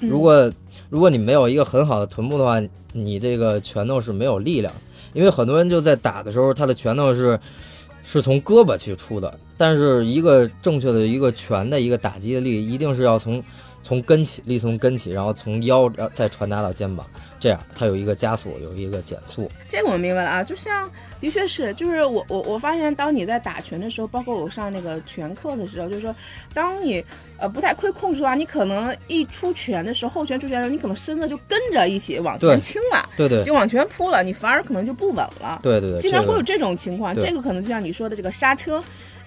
[0.00, 0.52] 嗯如果
[0.90, 2.60] 如果你没有一个很好的臀部的话，
[2.92, 4.70] 你这个拳头是没有力量。
[5.14, 7.40] 因为很多人就在打的时候，他的拳头是
[8.04, 13.42] 是从胳膊去出的，但是一个正确的一个拳的一个打击的力，一定是要从
[13.82, 17.06] 从根起，力从根起，然后从腰，然后再传达到肩膀，
[17.40, 19.50] 这样它有一个加速，有一个减速。
[19.68, 26.14] 这个我明白了啊，就像的确是，就是我我我发现，当你在打拳的时候，包括我上那个拳课的时候，就是说，
[26.52, 27.04] 当你
[27.38, 35.58] 呃不太会控制的话，你可能一出拳的时候，后拳出拳的时候，你可能身子就跟着一起往前倾了，对对就往前扑了，你反而可能就不稳了。
[35.62, 38.82] 对对对，经常会有这种情况，这个可能就像你说的这个刹车。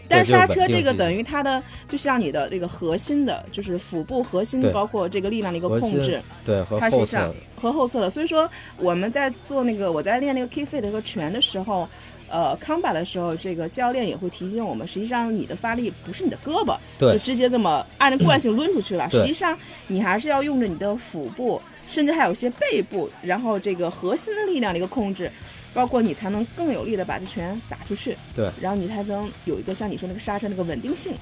[0.07, 8.09] 但是刹车这个等于它的，就像你的这个核心的，就是腹部核心，包括这个力量的一个控制，对和它实际上后侧的和后侧的。
[8.09, 11.87] 所以说我们在做那个我在练那个 K fit 的一个拳的时候，
[12.29, 19.09] 呃，combat 的时候，这个教练也会提醒我们，实际上你的发力不是你的胳膊，对就直接这么按着惯性抡出去了。
[19.09, 25.31] 实际上你还是要用着你的腹部，甚至还有些背部，然后这个核心的力量的一个控制。
[25.73, 31.13] 包括你才能更有力的把这拳打出去，对，然后你才能有一个像你说那个刹车那个稳定性，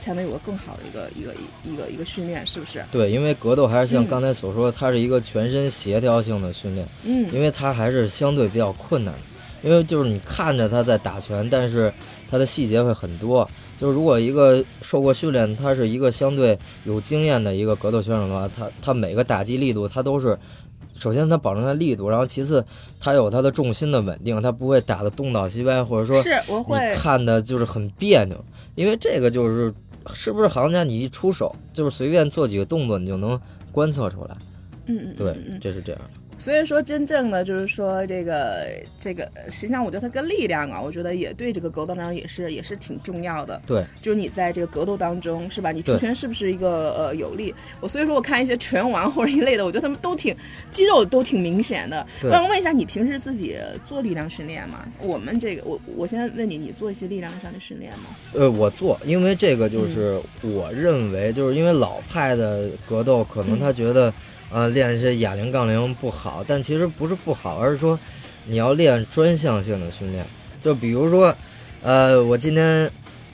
[0.00, 2.84] 才能有个更好的一个一个一个一个训练，是不是？
[2.90, 6.86] 对，因为格斗还是像嗯刚才所说，它是一个全身协调性的训练。
[7.04, 9.20] 嗯，因为它还是相对比较困难的，
[9.62, 11.92] 因为就是你看着他在打拳，但是
[12.30, 13.48] 他的细节会很多。
[13.80, 20.38] 就是如果一个受过训练，他是一个相对有经验的一个格斗选手的话，他他每个打击力度他都是，
[21.02, 22.64] 首先它保证它力度，然后其次
[23.00, 28.36] 它有它的重心的稳定，它不会打的东倒西歪，或者说是我会你看的就是很别扭，
[28.76, 29.74] 因为这个就是
[30.14, 33.40] 是不是行家你一出手就是随便做几个动作你就能
[33.72, 34.36] 观测出来，
[34.86, 36.21] 嗯嗯，对这是这样的。
[36.42, 38.66] 所以说真正的就是说这个
[38.98, 43.62] 这个，实际上我觉得它跟力量啊，我觉得也对这个格斗当中也是也是挺重要的。
[43.64, 45.70] 对，就是你在这个格斗当中，是吧？
[45.70, 47.54] 你出拳是不是一个呃有力？
[47.80, 50.36] 我所以说我看一些拳王或者一类的，我觉得他们都挺
[50.72, 52.04] 肌肉都挺明显的。
[52.22, 54.84] 我对想问一下，你平时自己做力量训练吗？
[54.98, 58.16] 我们这个我我现在问你，你做一些力量上的训练吗？
[58.34, 64.12] 呃，我做，因为这个就是嗯我认为，就是因为老派的格斗，可能嗯他觉得，
[64.52, 67.98] 呃，练一些哑铃、杠铃不好，但其实不是不好，而是说
[68.46, 70.24] 你要练专项性的训练。
[70.62, 71.34] 就比如说，
[71.82, 72.88] 呃，我今天，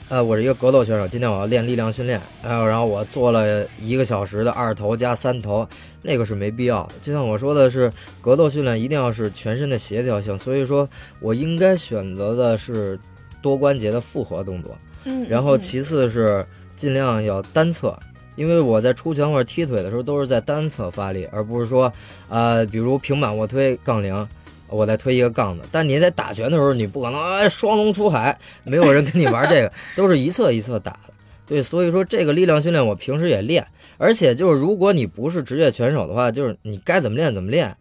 [0.07, 5.67] 呃，我是一个格斗选手，今天我要练力量训练，然后然后我做了一个小时的二头加三头，
[6.01, 6.93] 那个是没必要的。
[7.01, 12.99] 就像我说的是，格斗训练一定要是全身的协调性，所以说我应该选择的是
[13.41, 14.75] 多关节的复合动作。
[15.03, 17.95] 嗯，然后嗯其次是尽量要单侧，
[18.39, 21.91] 因为我在出拳或者踢腿的时候都是在单侧发力，而不是说，
[22.29, 24.25] 呃，比如平板卧推、杠铃，
[24.69, 25.65] 我再推一个杠子。
[25.73, 31.13] 但你在打拳的时候，你不可能哎双龙出海，没有人跟你玩这个， 都是一侧一侧打的。
[31.45, 37.75] 对，所以说这个力量训练我平时也练，而且就是如果你不是职业拳手的话，就是你该怎么练怎么练。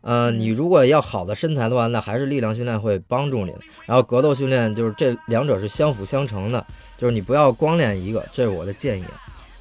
[0.00, 3.54] 呃，你如果要好的身材的话，那还是力量训练会帮助你。
[3.86, 6.66] 然后格斗训练就是这两者是相辅相成的，
[6.98, 9.04] 就是你不要光练一个，这是我的建议。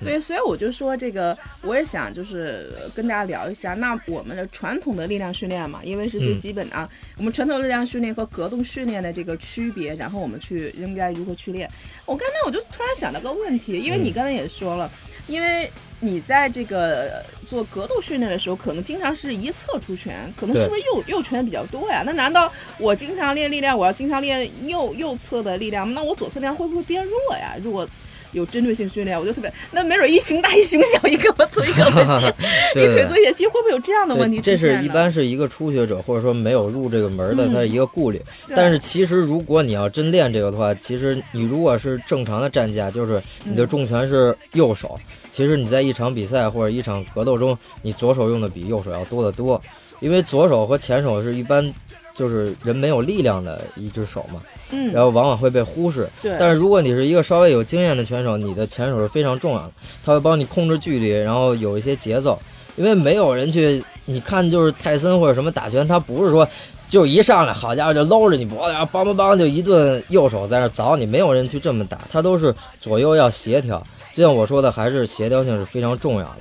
[0.03, 11.69] 对，所以我就说这个，我也想就是呃跟大家聊一下，那我们的传统的力量训练嘛，因为是最嗯基本的啊，我们传统力量训练和格斗训练的这个区别，然后我们去应该如何去练。
[12.05, 14.89] 我刚才我就突然想到个问题，因为你嗯刚才也说了，
[15.27, 22.03] 因为你在这个呃做格斗训练的时候，可能经常是一侧出拳，可能是不是右右拳比较多呀？
[22.05, 27.57] 那难道我经常练力量，我要经常练右右侧的力量，那我左侧力量会不会变弱呀？
[27.61, 27.87] 如果
[28.31, 32.33] 有针对性训练，我就特别那没准一熊大一熊小，一胳膊粗一胳膊细，
[32.73, 34.39] 对 对一腿粗一腿细，会不会有这样的问题？
[34.41, 37.53] 这是一般是一个初学者或者说没有入这个门儿的，嗯。
[37.53, 38.21] 他一个顾虑。
[38.47, 38.55] 对。
[38.55, 43.67] 但是其实如果你要真练这个的话，其实你如果是正常的站架，就是你的嗯。
[43.67, 44.97] 重拳是右手，
[45.31, 49.61] 其实你在一场比赛或者一场格斗中，你左手用的比右手要多得多，
[49.99, 51.73] 因为左手和前手是一般
[52.19, 56.09] 就是人没有力量的一只手嘛，嗯，然后往往会被忽视。
[56.21, 59.71] 对，但是如果你是一个稍微有经验的选手，你的前手是非常重要的，
[60.05, 62.37] 他会帮你控制距离，然后有一些节奏。
[62.75, 66.47] 因为没有人去，你看就是泰森或者什么打拳，他不是说
[66.89, 73.81] 就一上来，好家伙就搂着你脖子，然后梆梆梆就一顿右手在那凿你，没有人去这么打，他都是左右要协调。
[74.13, 76.37] 就像我说的，还是协调性是非常重要的。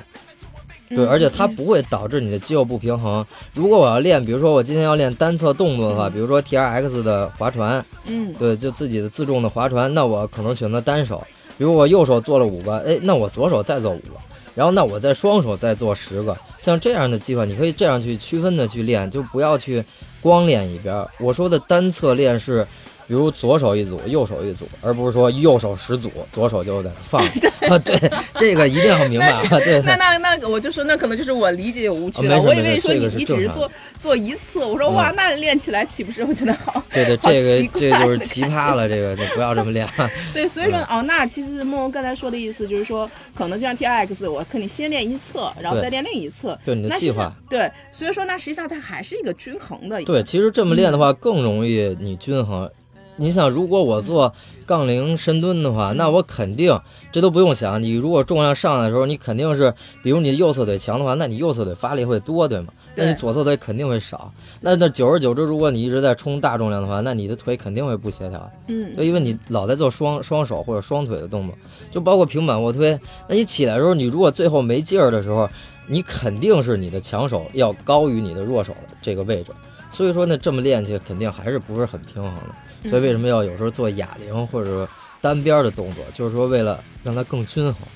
[0.90, 3.24] 对，嗯而且它嗯不会导致你的肌肉不平衡。
[3.55, 11.22] 如果我要练，比如说我今天要练单侧动作的话，嗯比如说 T R X 的划船，嗯对，就自己的自重的划船，那我可能选择单手。
[11.57, 14.14] 比如我右手做了五个，哎，那我左手再做五个，
[14.55, 19.85] 然后那我再双手再做十个，像这样的计划，你可以这样去区分的去练，就不要去
[20.20, 21.09] 光练一边儿。
[21.18, 22.64] 我说的单侧练是，
[23.09, 27.49] 比如左手一组，右手一组，而不是说右手十组，左手就在那放 着。
[27.66, 27.99] 啊， 对，
[28.35, 29.81] 这个一定要明白啊，对。
[29.81, 32.38] 那那那我就说，那可能就是我理解有误区了。
[32.42, 36.83] 我以为说你你只是做做一次，我说嗯哇，那练起来岂不是我觉得好？
[36.92, 39.88] 对对，这个这就是奇葩了，这个你不要这么练。
[40.35, 46.59] 对，所以说哦，那其实梦梦刚才说的意思就是说，可能就像 T R X，我肯定先练一侧，然后再练另一侧。
[46.62, 50.03] 对你的计划，对，所以说那实际上它还是一个均衡的。
[50.03, 52.71] 对，其实这么练的嗯话更容易你均衡。
[53.18, 54.33] 你想，如果我做
[54.64, 57.83] 杠铃深蹲的话，那我肯定这都不用想。
[57.83, 62.72] 你如果重量上来的时候，你肯定是，比如你右侧腿强的话，那你右侧腿发力会多，对吗？
[62.94, 64.33] 那你左侧腿肯定会少。
[64.61, 68.50] 那那久而久之，如果你一直在冲大重量的话，那你的腿肯定会不协调。
[68.68, 71.57] 嗯，就，因为你老在做双双手或者双腿的动作，
[71.90, 72.98] 就包括平板卧推。
[73.28, 75.48] 那你起来的时候，你如果最后没劲儿的时候，
[75.88, 79.50] 你肯定是你的强手要高于你的弱手的这个位置。
[79.90, 82.54] 所以说呢，这么练去肯定还是不是很平衡的。
[82.85, 84.88] 所以为什么要有时候做哑铃或者说
[85.21, 87.88] 单边的动作，就是说为了让它更均衡，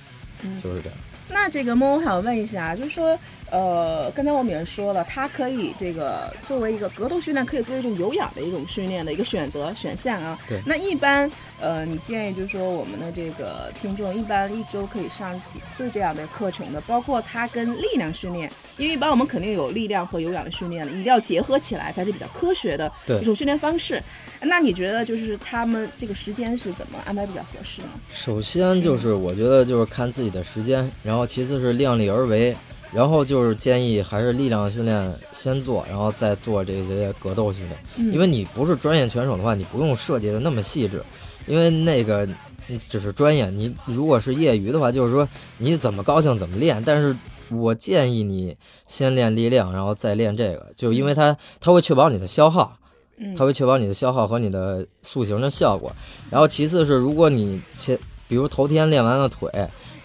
[0.43, 0.99] 嗯就是这样。
[1.29, 3.19] 那这个梦，我想问一下，就是说，
[3.53, 10.39] 呃，刚才我们也说了，它可以这个作为一个格斗训练，可以作为一种有氧的一种训练的一个选择选项啊。
[10.49, 16.81] 对那一般，呃，你建议就是说，我们的这个听众一般一周可以上几次这样的课程的？
[16.81, 24.03] 包括它跟力量训练，因为一般我们肯定有力量和有氧的训练的，一定要结合起来才是比较科学的一种训练方式。
[24.41, 27.89] 那你觉得就是他们这个时间是怎么安排比较合适呢？
[28.11, 32.57] 首先就是我觉得就是看自己的时间，然后其次是量力而为，
[32.93, 37.79] 然后就是建议还是力量训练先做，然后再做这些格斗训练。
[37.97, 41.03] 嗯因为你不是专业选手的话，你不用设计的那么细致，
[41.47, 42.27] 因为那个
[42.69, 43.49] 嗯只是专业。
[43.51, 45.27] 你如果是业余的话，就是说
[45.59, 46.83] 你怎么高兴怎么练。
[46.85, 47.17] 但是
[47.51, 52.77] 我建议你先练力量，然后再练这个，就因为它它会确保你的消耗。
[53.19, 55.93] 嗯，它会确保你的消耗和你的塑形的效果。
[56.31, 59.51] 然后其次是，如果你前比如头天练完了腿，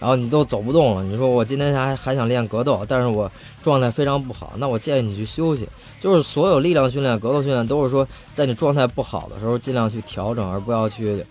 [0.00, 3.30] 然后你都走不动了，你说我今天还还想练格斗，但是我
[3.62, 5.68] 状态非常不好，那我建议你去休息。
[6.00, 11.24] 就是所有力量训练、格斗训练都是说，在你状态不好的时候尽量去调整，而不要去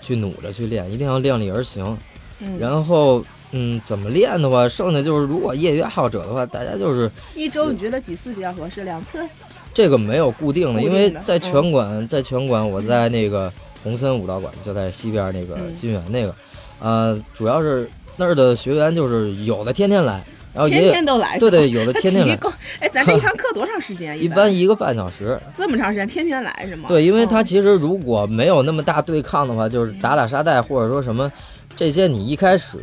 [0.00, 1.96] 去努着去练，一定要量力而行。
[2.38, 3.24] 嗯，然后。
[3.52, 8.82] 嗯，怎么练的话，剩下就是如果业余爱好者的话，大家就是一周你觉得几次比较合适？
[8.82, 9.26] 两次？
[9.72, 13.50] 这个没有固定的，定的因为在嗯拳馆，在拳馆，我在那个
[13.84, 16.34] 红森武道馆，就在西边那个嗯金源那个，
[16.80, 22.38] 呃，主要是那儿的学员就是有的天天来，然后也天天都来，对对，有的天天来。
[22.80, 24.16] 哎，咱这一堂课多长时间？
[24.22, 25.38] 一般般一个半小时。
[25.54, 26.88] 这么长时间，天天来是吗？
[26.88, 31.30] 对，因为他嗯其实如果没有那么大对抗的话，就是打打沙袋或者说什么。
[31.74, 32.78] 这些你一开始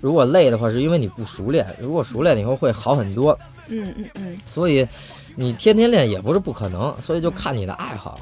[0.00, 3.38] 如果累的话，是因为你不熟练；如果熟练了以后会好很多。
[3.66, 4.88] 嗯嗯嗯，所以
[5.36, 8.18] 你天天练也不是不可能，所以就看你的爱好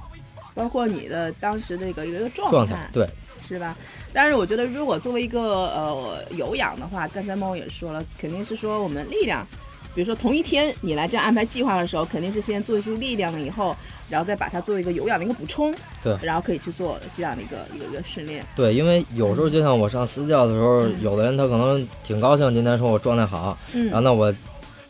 [0.52, 2.90] 包括你的当时的一个一个状状态。
[2.92, 3.08] 对，
[3.46, 3.76] 是吧？
[4.12, 9.46] 但是我觉得，如果作为一个呃有氧的话，刚才猫也说了，肯定是说我们力量，
[9.94, 13.76] 比如说同一天你来这样安排计划的时候，肯定是先做一些力量了以后，
[14.08, 18.44] 然后再把它作为一个有氧的一个补充，对然后可以去做这样的一个一个一个训练。
[18.54, 24.32] 对，因为有时候就像我上私教的时候，嗯有的人他可能挺高兴，今天说我状态好，嗯然后那我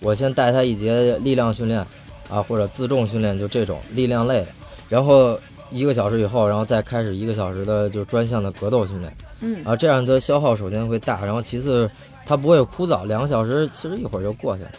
[0.01, 1.81] 我先带他一节力量训练
[2.29, 4.49] 啊，或者自重训练，就这种力量类的，
[4.89, 5.39] 然后
[5.71, 11.91] 一个小时以后，然后再开始一个小时的就专项的格斗训练嗯啊，这样的消耗首先会大，然后其次
[12.25, 14.71] 它不会枯燥，两个小时其实一会儿就过去了。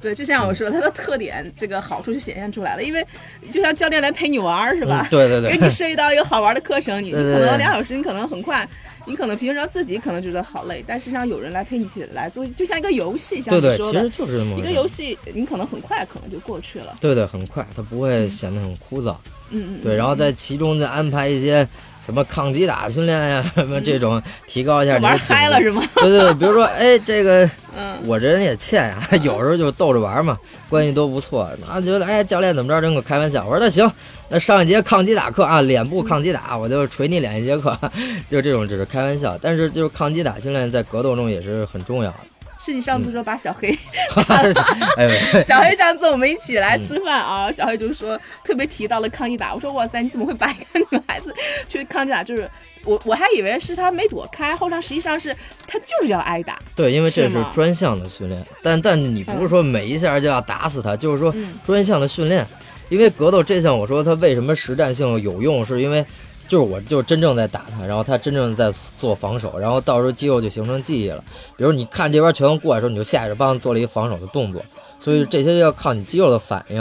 [0.00, 2.82] 对，就像我说，它的特点，这个好处就显现出来了。
[2.82, 3.04] 因为
[3.50, 5.06] 就像教练来陪你玩儿，是吧？
[5.10, 8.68] 对对对，给你设计到一个好玩的课程，你你可能两小时，你可能很快，
[9.06, 16.96] 你可能平常自己可能觉得好累，但实际上有人来陪你一起来做，就像一个游戏，像你说的其实，就是这么一个游戏，你可能很快可能就过去了。
[17.00, 19.16] 对对，很快，它不会显得很枯燥。
[19.50, 21.66] 嗯嗯，对，然后在其中再安排一些
[22.06, 25.82] 什么抗击打训练呀， 什么这种，提高一下就 玩嗨了是吗？
[26.00, 30.38] 对对对，比如说，哎，这个嗯，我这人也欠啊，有时候就逗着玩嘛，
[30.70, 31.42] 关系都不错。
[31.68, 33.44] 啊觉得，哎，教练怎么着，真跟我开玩笑。
[33.44, 33.90] 我说那行，
[34.28, 37.76] 那上一节抗击打课啊，脸部抗击打，我就捶你脸一节课，
[38.28, 39.36] 就这种只是开玩笑。
[39.42, 42.18] 但是就是抗击打训练在格斗中也是很重要的。
[42.58, 43.68] 是你上次说把小黑
[44.96, 51.34] 哎， 小黑上次我们一起来吃饭啊，小黑就说特别提到了抗击打，我说哇塞，你怎么会把一个女孩子
[51.68, 52.24] 去抗击打？
[52.24, 52.50] 就是
[52.84, 55.34] 我我还以为是他没躲开，后来实际上是
[55.66, 56.58] 他就是要挨打。
[56.74, 62.46] 对，因为这是专项的训练，但但你不是说每一下就要打死他，就是说嗯专项的训练。
[62.88, 66.06] 因为格斗这项，我说它为什么实战性有用，是因为
[66.48, 71.22] 就是我就真正在打他，然后他真正在做防守，然后到时候肌肉就形成记忆了。
[71.56, 74.62] 比如你看这边拳头过来的时候，你就下意识帮做了一个防守的动作，
[74.98, 76.76] 所以这些要靠你肌肉的反应。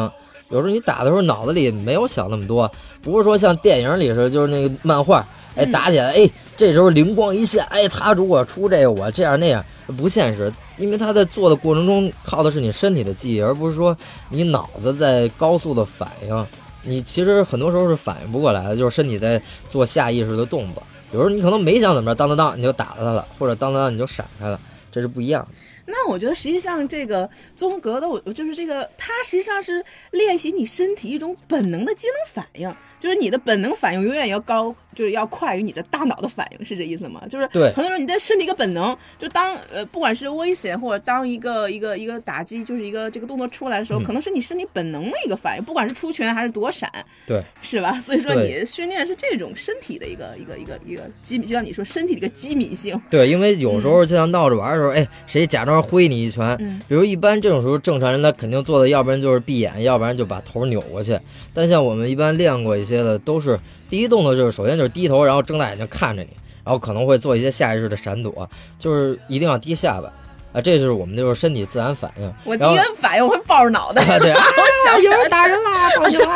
[0.49, 9.65] 有时候你打的时候脑子里没有想那么多，不是说像电影里似的，就是那个漫画，哎嗯打起来，哎这时候灵光一现，哎他如果出这个我这样那样
[9.97, 13.97] 不现实，因为他在做的过程中靠的是你身体的记忆，而不是说
[14.29, 16.47] 你脑子在高速的反应。
[16.85, 20.83] 你其实很多时候是反应不过来的，就是身体在做下意识的动作。
[21.11, 24.59] 有时候你可能没想怎么着，当当当你就打了他了，或者当当当你就闪开了，
[24.91, 25.47] 这是不一样。
[25.87, 32.75] 那我觉得实际上这个综合格斗，就是这个它实际上是练习你身体一种本能的机能反应，
[33.05, 37.21] 就是你的本能反应永远要高，就是要快于你的大脑的反应，是这意思吗？
[37.29, 46.91] 就是对很多时候你的身体一个本能，就当呃不管是危险或者当一个一个一个打击，就是一个这个动作出来的时候，嗯可能是你身体本能的一个反应，不管是出拳还是躲闪，
[47.27, 47.93] 对，是吧？
[48.01, 61.19] 所以说你训练是这种身体的一个一个一个一个机敏，就像你说身体的一个机敏性，对，因为有时候就像闹着玩的时候，哎，谁假装挥你一拳，嗯比如一般这种时候正常人他肯定做的，要不然就是闭眼，要不然就把头扭过去。
[61.53, 66.29] 但像我们一般练过一些的，都是第一动作就是首先就是低头，然后睁大眼睛看着你，
[66.63, 70.11] 然后可能会做一些下意识的闪躲，就是一定要低下巴
[70.53, 72.33] 啊，这就是我们就是身体自然反应。
[72.45, 74.01] 我第一个反应我会抱着脑袋。
[74.03, 76.35] 啊，对 啊，我想有人打人啦，报警啦，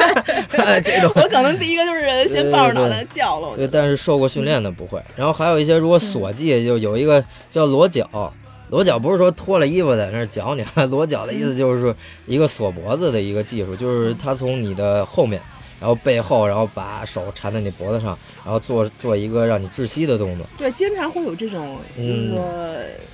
[0.83, 1.09] 这种。
[1.15, 3.55] 我可能第一个就是先抱着脑袋叫了。
[3.55, 5.01] 对，但是受过训练的不会。
[5.15, 8.33] 然后还有一些，如果锁技，就有一个叫裸脚。
[8.69, 11.95] 裸脚不是说脱了衣服在那儿绞你，裸脚的意思就是
[12.27, 15.41] 一个锁脖子的一个技术，就是他从你的后面，
[15.79, 20.45] 然后背后，然后把手缠在你脖子上，然后做做一个让你窒息的动作。
[20.57, 22.35] 对，经常会有这种，就是嗯。
[22.35, 22.45] 说，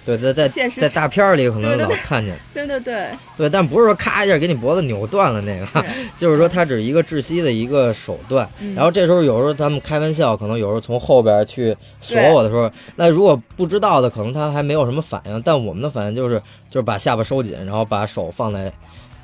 [0.06, 5.80] 对，在在现实在大片儿里可能老看见，对对对，对，但不是说咔一下给你脖子扭断了那个，是。
[6.18, 8.48] 就是说它只是一个窒息的一个手段。
[8.60, 8.76] 嗯。
[8.76, 15.42] 然后这时候有时候他们开玩笑，可能有时候从后边去锁我的时候，那如果不知道的，可能他还没有什么反应。
[15.42, 18.72] 但我们的反应就是就是把下巴收紧，然后把手放在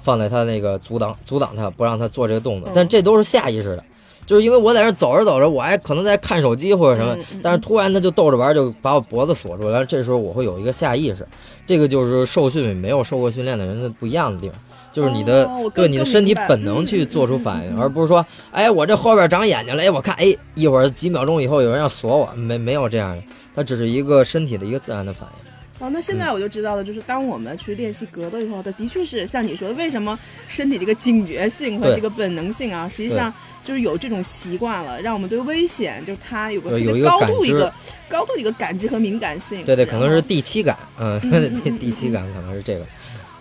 [0.02, 2.74] 放在他那个阻挡阻挡他，不让他做这个动作嗯。
[2.76, 3.84] 但这都是下意识的。
[4.26, 9.86] 就是因为我在这走着走着，我还可能在看手机或者什么但是突然他就逗着玩儿，就把我脖子锁住了。
[9.86, 11.28] 这时候我会有一个下意识，
[11.66, 14.58] 这个就是受训与没有受过训练的人的不一样的地方。
[14.92, 23.24] 就是你的、哦对你的身体本能去做出反应，而不是说，哎，我这后边长眼睛了，哎，我看，哎，一会儿几秒钟以后有人要锁我，没没有这样的，
[23.56, 25.51] 它只是一个身体的一个自然的反应。
[25.82, 30.18] 哦，那现在我就知道了，就是当我们去练习格斗以后，它的确是像你说的，为什么
[30.48, 37.74] 身体这个警觉性和这个本能性啊，实际上就是有这种习惯了，让我们对危险，就是它有个有别高度一个
[38.08, 39.66] 高度的一个感知和敏感性。
[39.66, 41.20] 对对，可能是第七感，嗯，
[41.80, 42.86] 第七感可能是这个。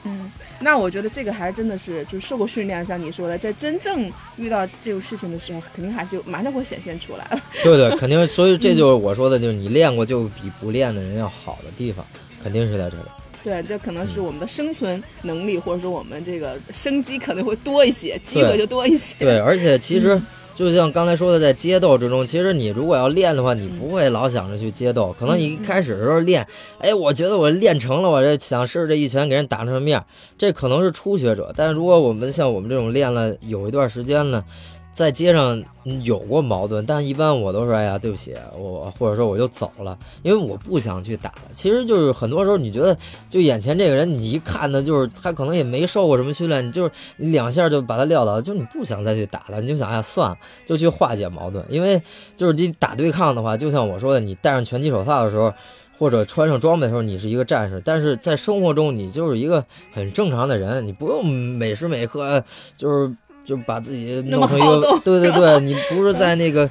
[0.04, 7.38] 嗯，那我觉得这个还真的是，就是受过训练，像你说的，在真正遇到这种事情的时候，肯定还是就马上会显现出来了。
[7.62, 12.02] 对对，肯定，所以这就是我说的，就是你练过就比不练的人要好的地方，
[12.42, 13.04] 肯定是在这里。
[13.42, 19.16] 对，这可能嗯是我们的生存能力，或者说我们这个生机可能会多一些，机会就多一些。
[19.18, 20.20] 对，而且其实
[20.54, 25.16] 就像刚才说的，在街斗之中，其实你如果要练的话，你不会老想着去街斗。
[25.18, 26.46] 可能你一开始的时候练，
[26.80, 30.04] 哎，我觉得我练成了，我这想试试这一拳给人打成什么样，
[30.36, 31.50] 这可能是初学者。
[31.56, 34.44] 但是如果我们像我们这种练了有一段时间呢，
[34.92, 35.62] 在街上
[36.02, 41.42] 有过矛盾，但一般我都说，哎呀，对不起，我或者说我就走了，因为我不想去打了。
[41.52, 42.96] 其实就是很多时候你觉得，
[43.28, 50.36] 就眼前这个人，你一看呢，就是他可能也没受过什么训练，你就是两下就把他撂倒，就你不想再去打了，你就想，哎呀，算了，
[50.66, 51.64] 就去化解矛盾。
[51.68, 52.02] 因为
[52.36, 55.52] 就是你打对抗的话，就像我说的，你戴上拳击手套的时候。
[56.00, 59.62] 或者穿上装备的时候你是一个战士，但是在生活中你就是一个
[59.92, 62.42] 很正常的人，你不用每时每刻
[62.74, 63.14] 就是
[63.44, 66.68] 就把自己弄成一个，对对 对，你不是在那个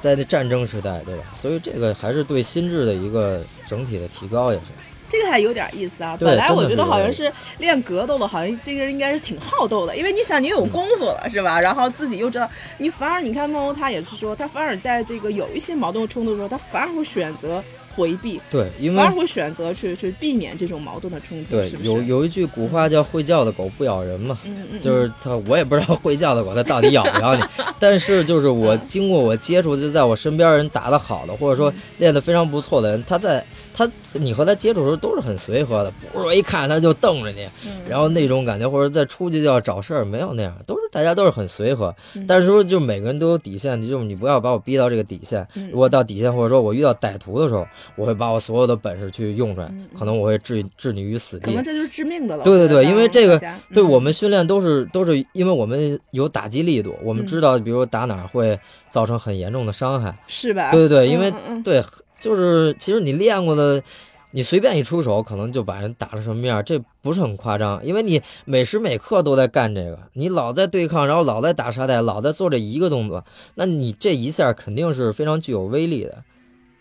[0.00, 1.24] 在那战争时代，对吧？
[1.32, 4.64] 所以这个还是对心智的一个整体的提高，也是。
[5.06, 6.16] 这个还有点意思啊！
[6.18, 11.60] 本来我觉得好像是练格斗的，好像这个人应该是挺好斗的，因为你想你有功夫了是吧？
[11.60, 17.62] 然后自己又知道，你反而你看梦欧他也是说，他反而在这个有一些矛盾冲突的时候，他反而会选择
[17.94, 21.56] 回避，对，因为反而会选择去去避免这种矛盾的冲突。
[21.56, 27.42] 对，有有一句古话叫“会叫的狗不咬人”嘛，嗯嗯，就是他，我也不知道会叫的狗它到底咬不咬你，
[27.78, 33.44] 但是就是我经过我接触，就在我身边人打得好的，或者说练得非常不错的人，他在。
[33.76, 37.46] 他，你和他接触的时候都是很随和的，不是说一看他就瞪着你，
[37.88, 41.92] 然后那种感觉，或者再出去就要找事儿，没有那样，都是大家都是很随和。
[42.28, 45.46] 但是说，就每个人都有底线，就是你不要把我逼到这个底线。
[45.72, 47.66] 如果到底线，或者说我遇到歹徒的时候，
[47.96, 51.46] 我会把我所有的本事去用出来，可能我会置置你于死地。
[51.46, 52.44] 可能这就是致命的了。
[52.44, 58.56] 对对对，因为这个对我们训练都是都是因为我们有打击力度，我们知道，比如打哪会
[58.88, 60.70] 造成很严重的伤害，是吧？
[60.70, 61.82] 对对对，因为对。
[62.24, 63.82] 就是其实你练过的，
[64.30, 67.84] 你随便一出手，可能就把人打成什么样，这不是很夸张。
[67.84, 76.22] 因为你每时每刻都在干这个，你老在对抗，然后老在打沙袋，老在做这一个动作，那你这一下肯定是非常具有威力的。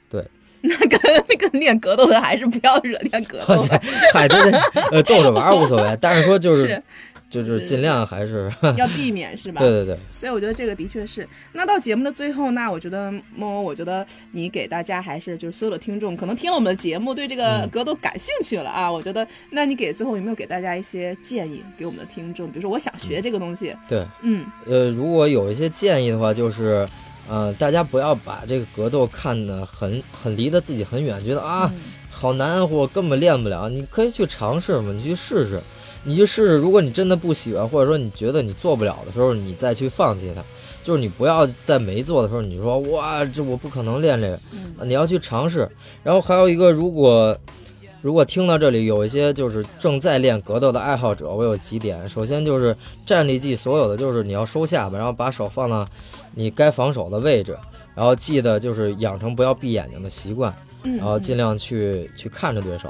[0.10, 0.26] 对，
[0.64, 3.62] 那跟那个练格斗的还是不要惹练格斗。
[4.14, 4.52] 嗨，对对，
[4.92, 6.82] 呃，逗着玩无所谓，但是说就是。
[7.34, 9.60] 就是尽量还是要 避免，是吧？
[9.60, 9.98] 对对对。
[10.14, 11.28] 所以我觉得这个的确是。
[11.54, 18.92] 那到节目的最后，那我觉得梦，我觉得你给大家还是就是所有的听众，可能听了我们的节目，对这个格斗感兴趣了啊。
[18.92, 22.48] 我觉得，那你给最后有没有给大家一些建议，给我们的听众？
[22.48, 23.76] 比如说，我想学这个东西。
[23.88, 26.88] 对，嗯，呃，如果有一些建议的话，就是，
[27.30, 31.72] 呃，大家不要把这个格斗看得很很离得自己很远，觉得啊
[32.10, 33.70] 好难，或根本练不了。
[33.70, 35.60] 你可以去尝试嘛，你去试试。
[36.04, 40.42] 你去试试，如果你真的不喜欢，或者说你觉得你做不了的时候，你再去放弃它。
[40.84, 44.38] 就是你不要在没做的时候，你说哇，这我不可能练这个。
[44.84, 45.70] 你要去尝试。
[46.04, 47.38] 然后还有一个，如果
[48.02, 52.10] 如果听到这里有一些就是正在练格斗的爱好者，我有几点。
[52.10, 52.76] 首先就是
[53.06, 55.88] 站立技，所有的就是你要收下巴，然后把手放到
[56.36, 57.58] 你该防守的位置，
[57.96, 62.90] 然后记得就是养成不要闭眼睛的习惯，然后尽量去去看着对手，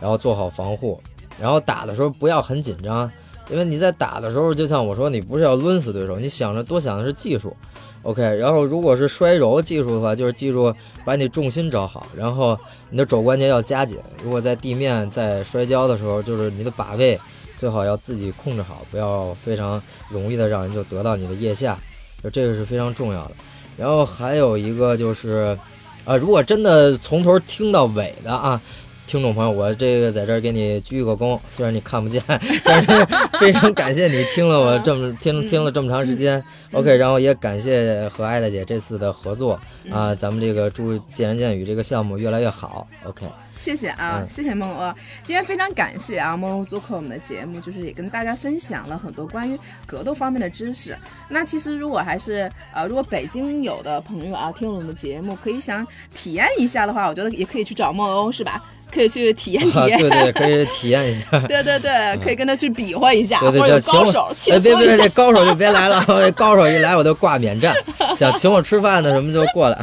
[0.00, 1.00] 然后做好防护。
[1.40, 3.10] 然后打的时候不要很紧张，
[3.50, 7.56] 因为你在打的时候，就像我说，你不是要抡死对手，你想着多想的是技术
[8.02, 8.22] ，OK。
[8.22, 10.74] 然后如果是摔柔技术的话，就是记住
[11.04, 12.58] 把你重心找好，然后
[12.90, 13.98] 你的肘关节要夹紧。
[14.22, 17.18] 如果在地面在摔跤的时候，就是你的把位
[17.56, 19.80] 最好要自己控制好，不要非常
[20.10, 21.78] 容易的让人就得到你的腋下，
[22.22, 23.32] 就这个是非常重要的。
[23.76, 25.56] 然后还有一个就是，
[26.04, 28.60] 啊，如果真的从头听到尾的啊。
[29.08, 32.22] 听众朋友，我这个在这儿给你鞠个躬，虽然你看不见，
[32.62, 33.06] 但是
[33.40, 36.44] 非常感谢你听了我这么听听了这么长时间。
[36.72, 39.58] OK，然后也感谢和艾大姐这次的合作
[39.90, 42.86] 啊，咱们这个祝见人见语这个项目越来越好。
[43.04, 43.24] OK，
[43.56, 44.94] 谢谢啊，谢谢梦欧，
[45.24, 50.94] 今天非常感谢啊，梦欧做客我们的节目，就是也跟大家分享了很多关于格斗方面的知识。
[51.30, 58.62] 那其实如果还是呃，如果北京有的朋友啊，听了我们的节目，可以想体验一下的话，我觉得也可以去找梦欧，是吧？
[58.92, 61.26] 可以去体验 体验，对对，可以体验一下。
[61.46, 67.74] 对对对，可以跟他去比划一下，或者高手，别别别，这高手就别来了， 高手一来我就挂免战。
[68.16, 69.76] 想请我吃饭的什么就过来。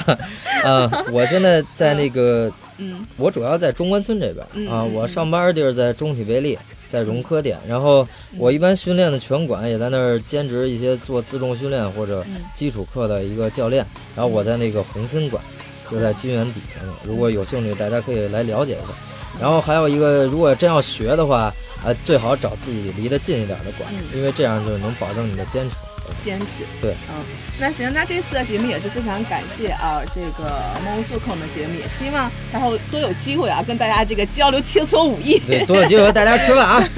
[0.64, 12.26] 啊，我现在在那个，嗯，我主要在中关村这边啊，我上班地儿在中体威力，在融科店，然后我一般训练的拳馆也在那儿兼职一些做自重训练或者
[12.56, 13.86] 基础课的一个教练，
[14.16, 15.44] 然后我在那个红森馆。
[15.92, 18.94] 就在金源底下呢，如果有兴趣，大家可以来了解一下。
[19.40, 25.76] 然后还有一个，如果真要学的话，呃，最好找自己离得近一点的馆，因为这样就能保证你的坚持。
[26.24, 26.64] 坚持。
[26.80, 27.16] 对，嗯，
[27.60, 30.44] 那行，那这次的节目也是非常感谢啊，这个
[30.86, 35.42] 猫做客我们节目，也希望然后多有机会啊，跟大家这个交流切磋武艺。
[35.48, 36.90] 对，多有机会和大家吃饭啊。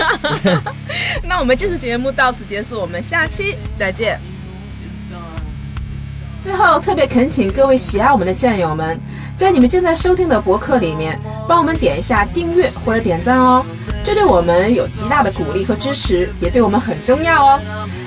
[1.24, 4.20] 那我们这次节目到此结束，我们下期再见。
[6.48, 8.98] 最后，特别恳请各位喜爱我们的战友们，
[9.36, 13.66] 在你们正在收听的博客里面，帮我们点一下订阅或者点赞哦，
[14.02, 17.60] 这对我们有极大的鼓励和支持，也对我们很重要哦。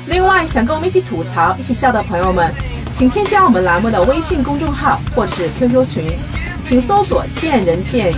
[0.07, 2.51] 另外，想跟我们一起吐槽、一起笑的朋友们，
[2.95, 6.11] 请添加我们栏目的微信公众号或者是 QQ 群，
[6.63, 8.17] 请搜索“见人见语”。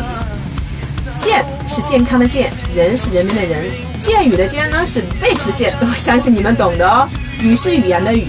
[1.19, 3.69] 健是健康的健，人是人民的人，
[3.99, 7.09] 见语的见呢是贝齿见，我相信你们懂的哦。
[7.41, 8.29] 语是语言的语。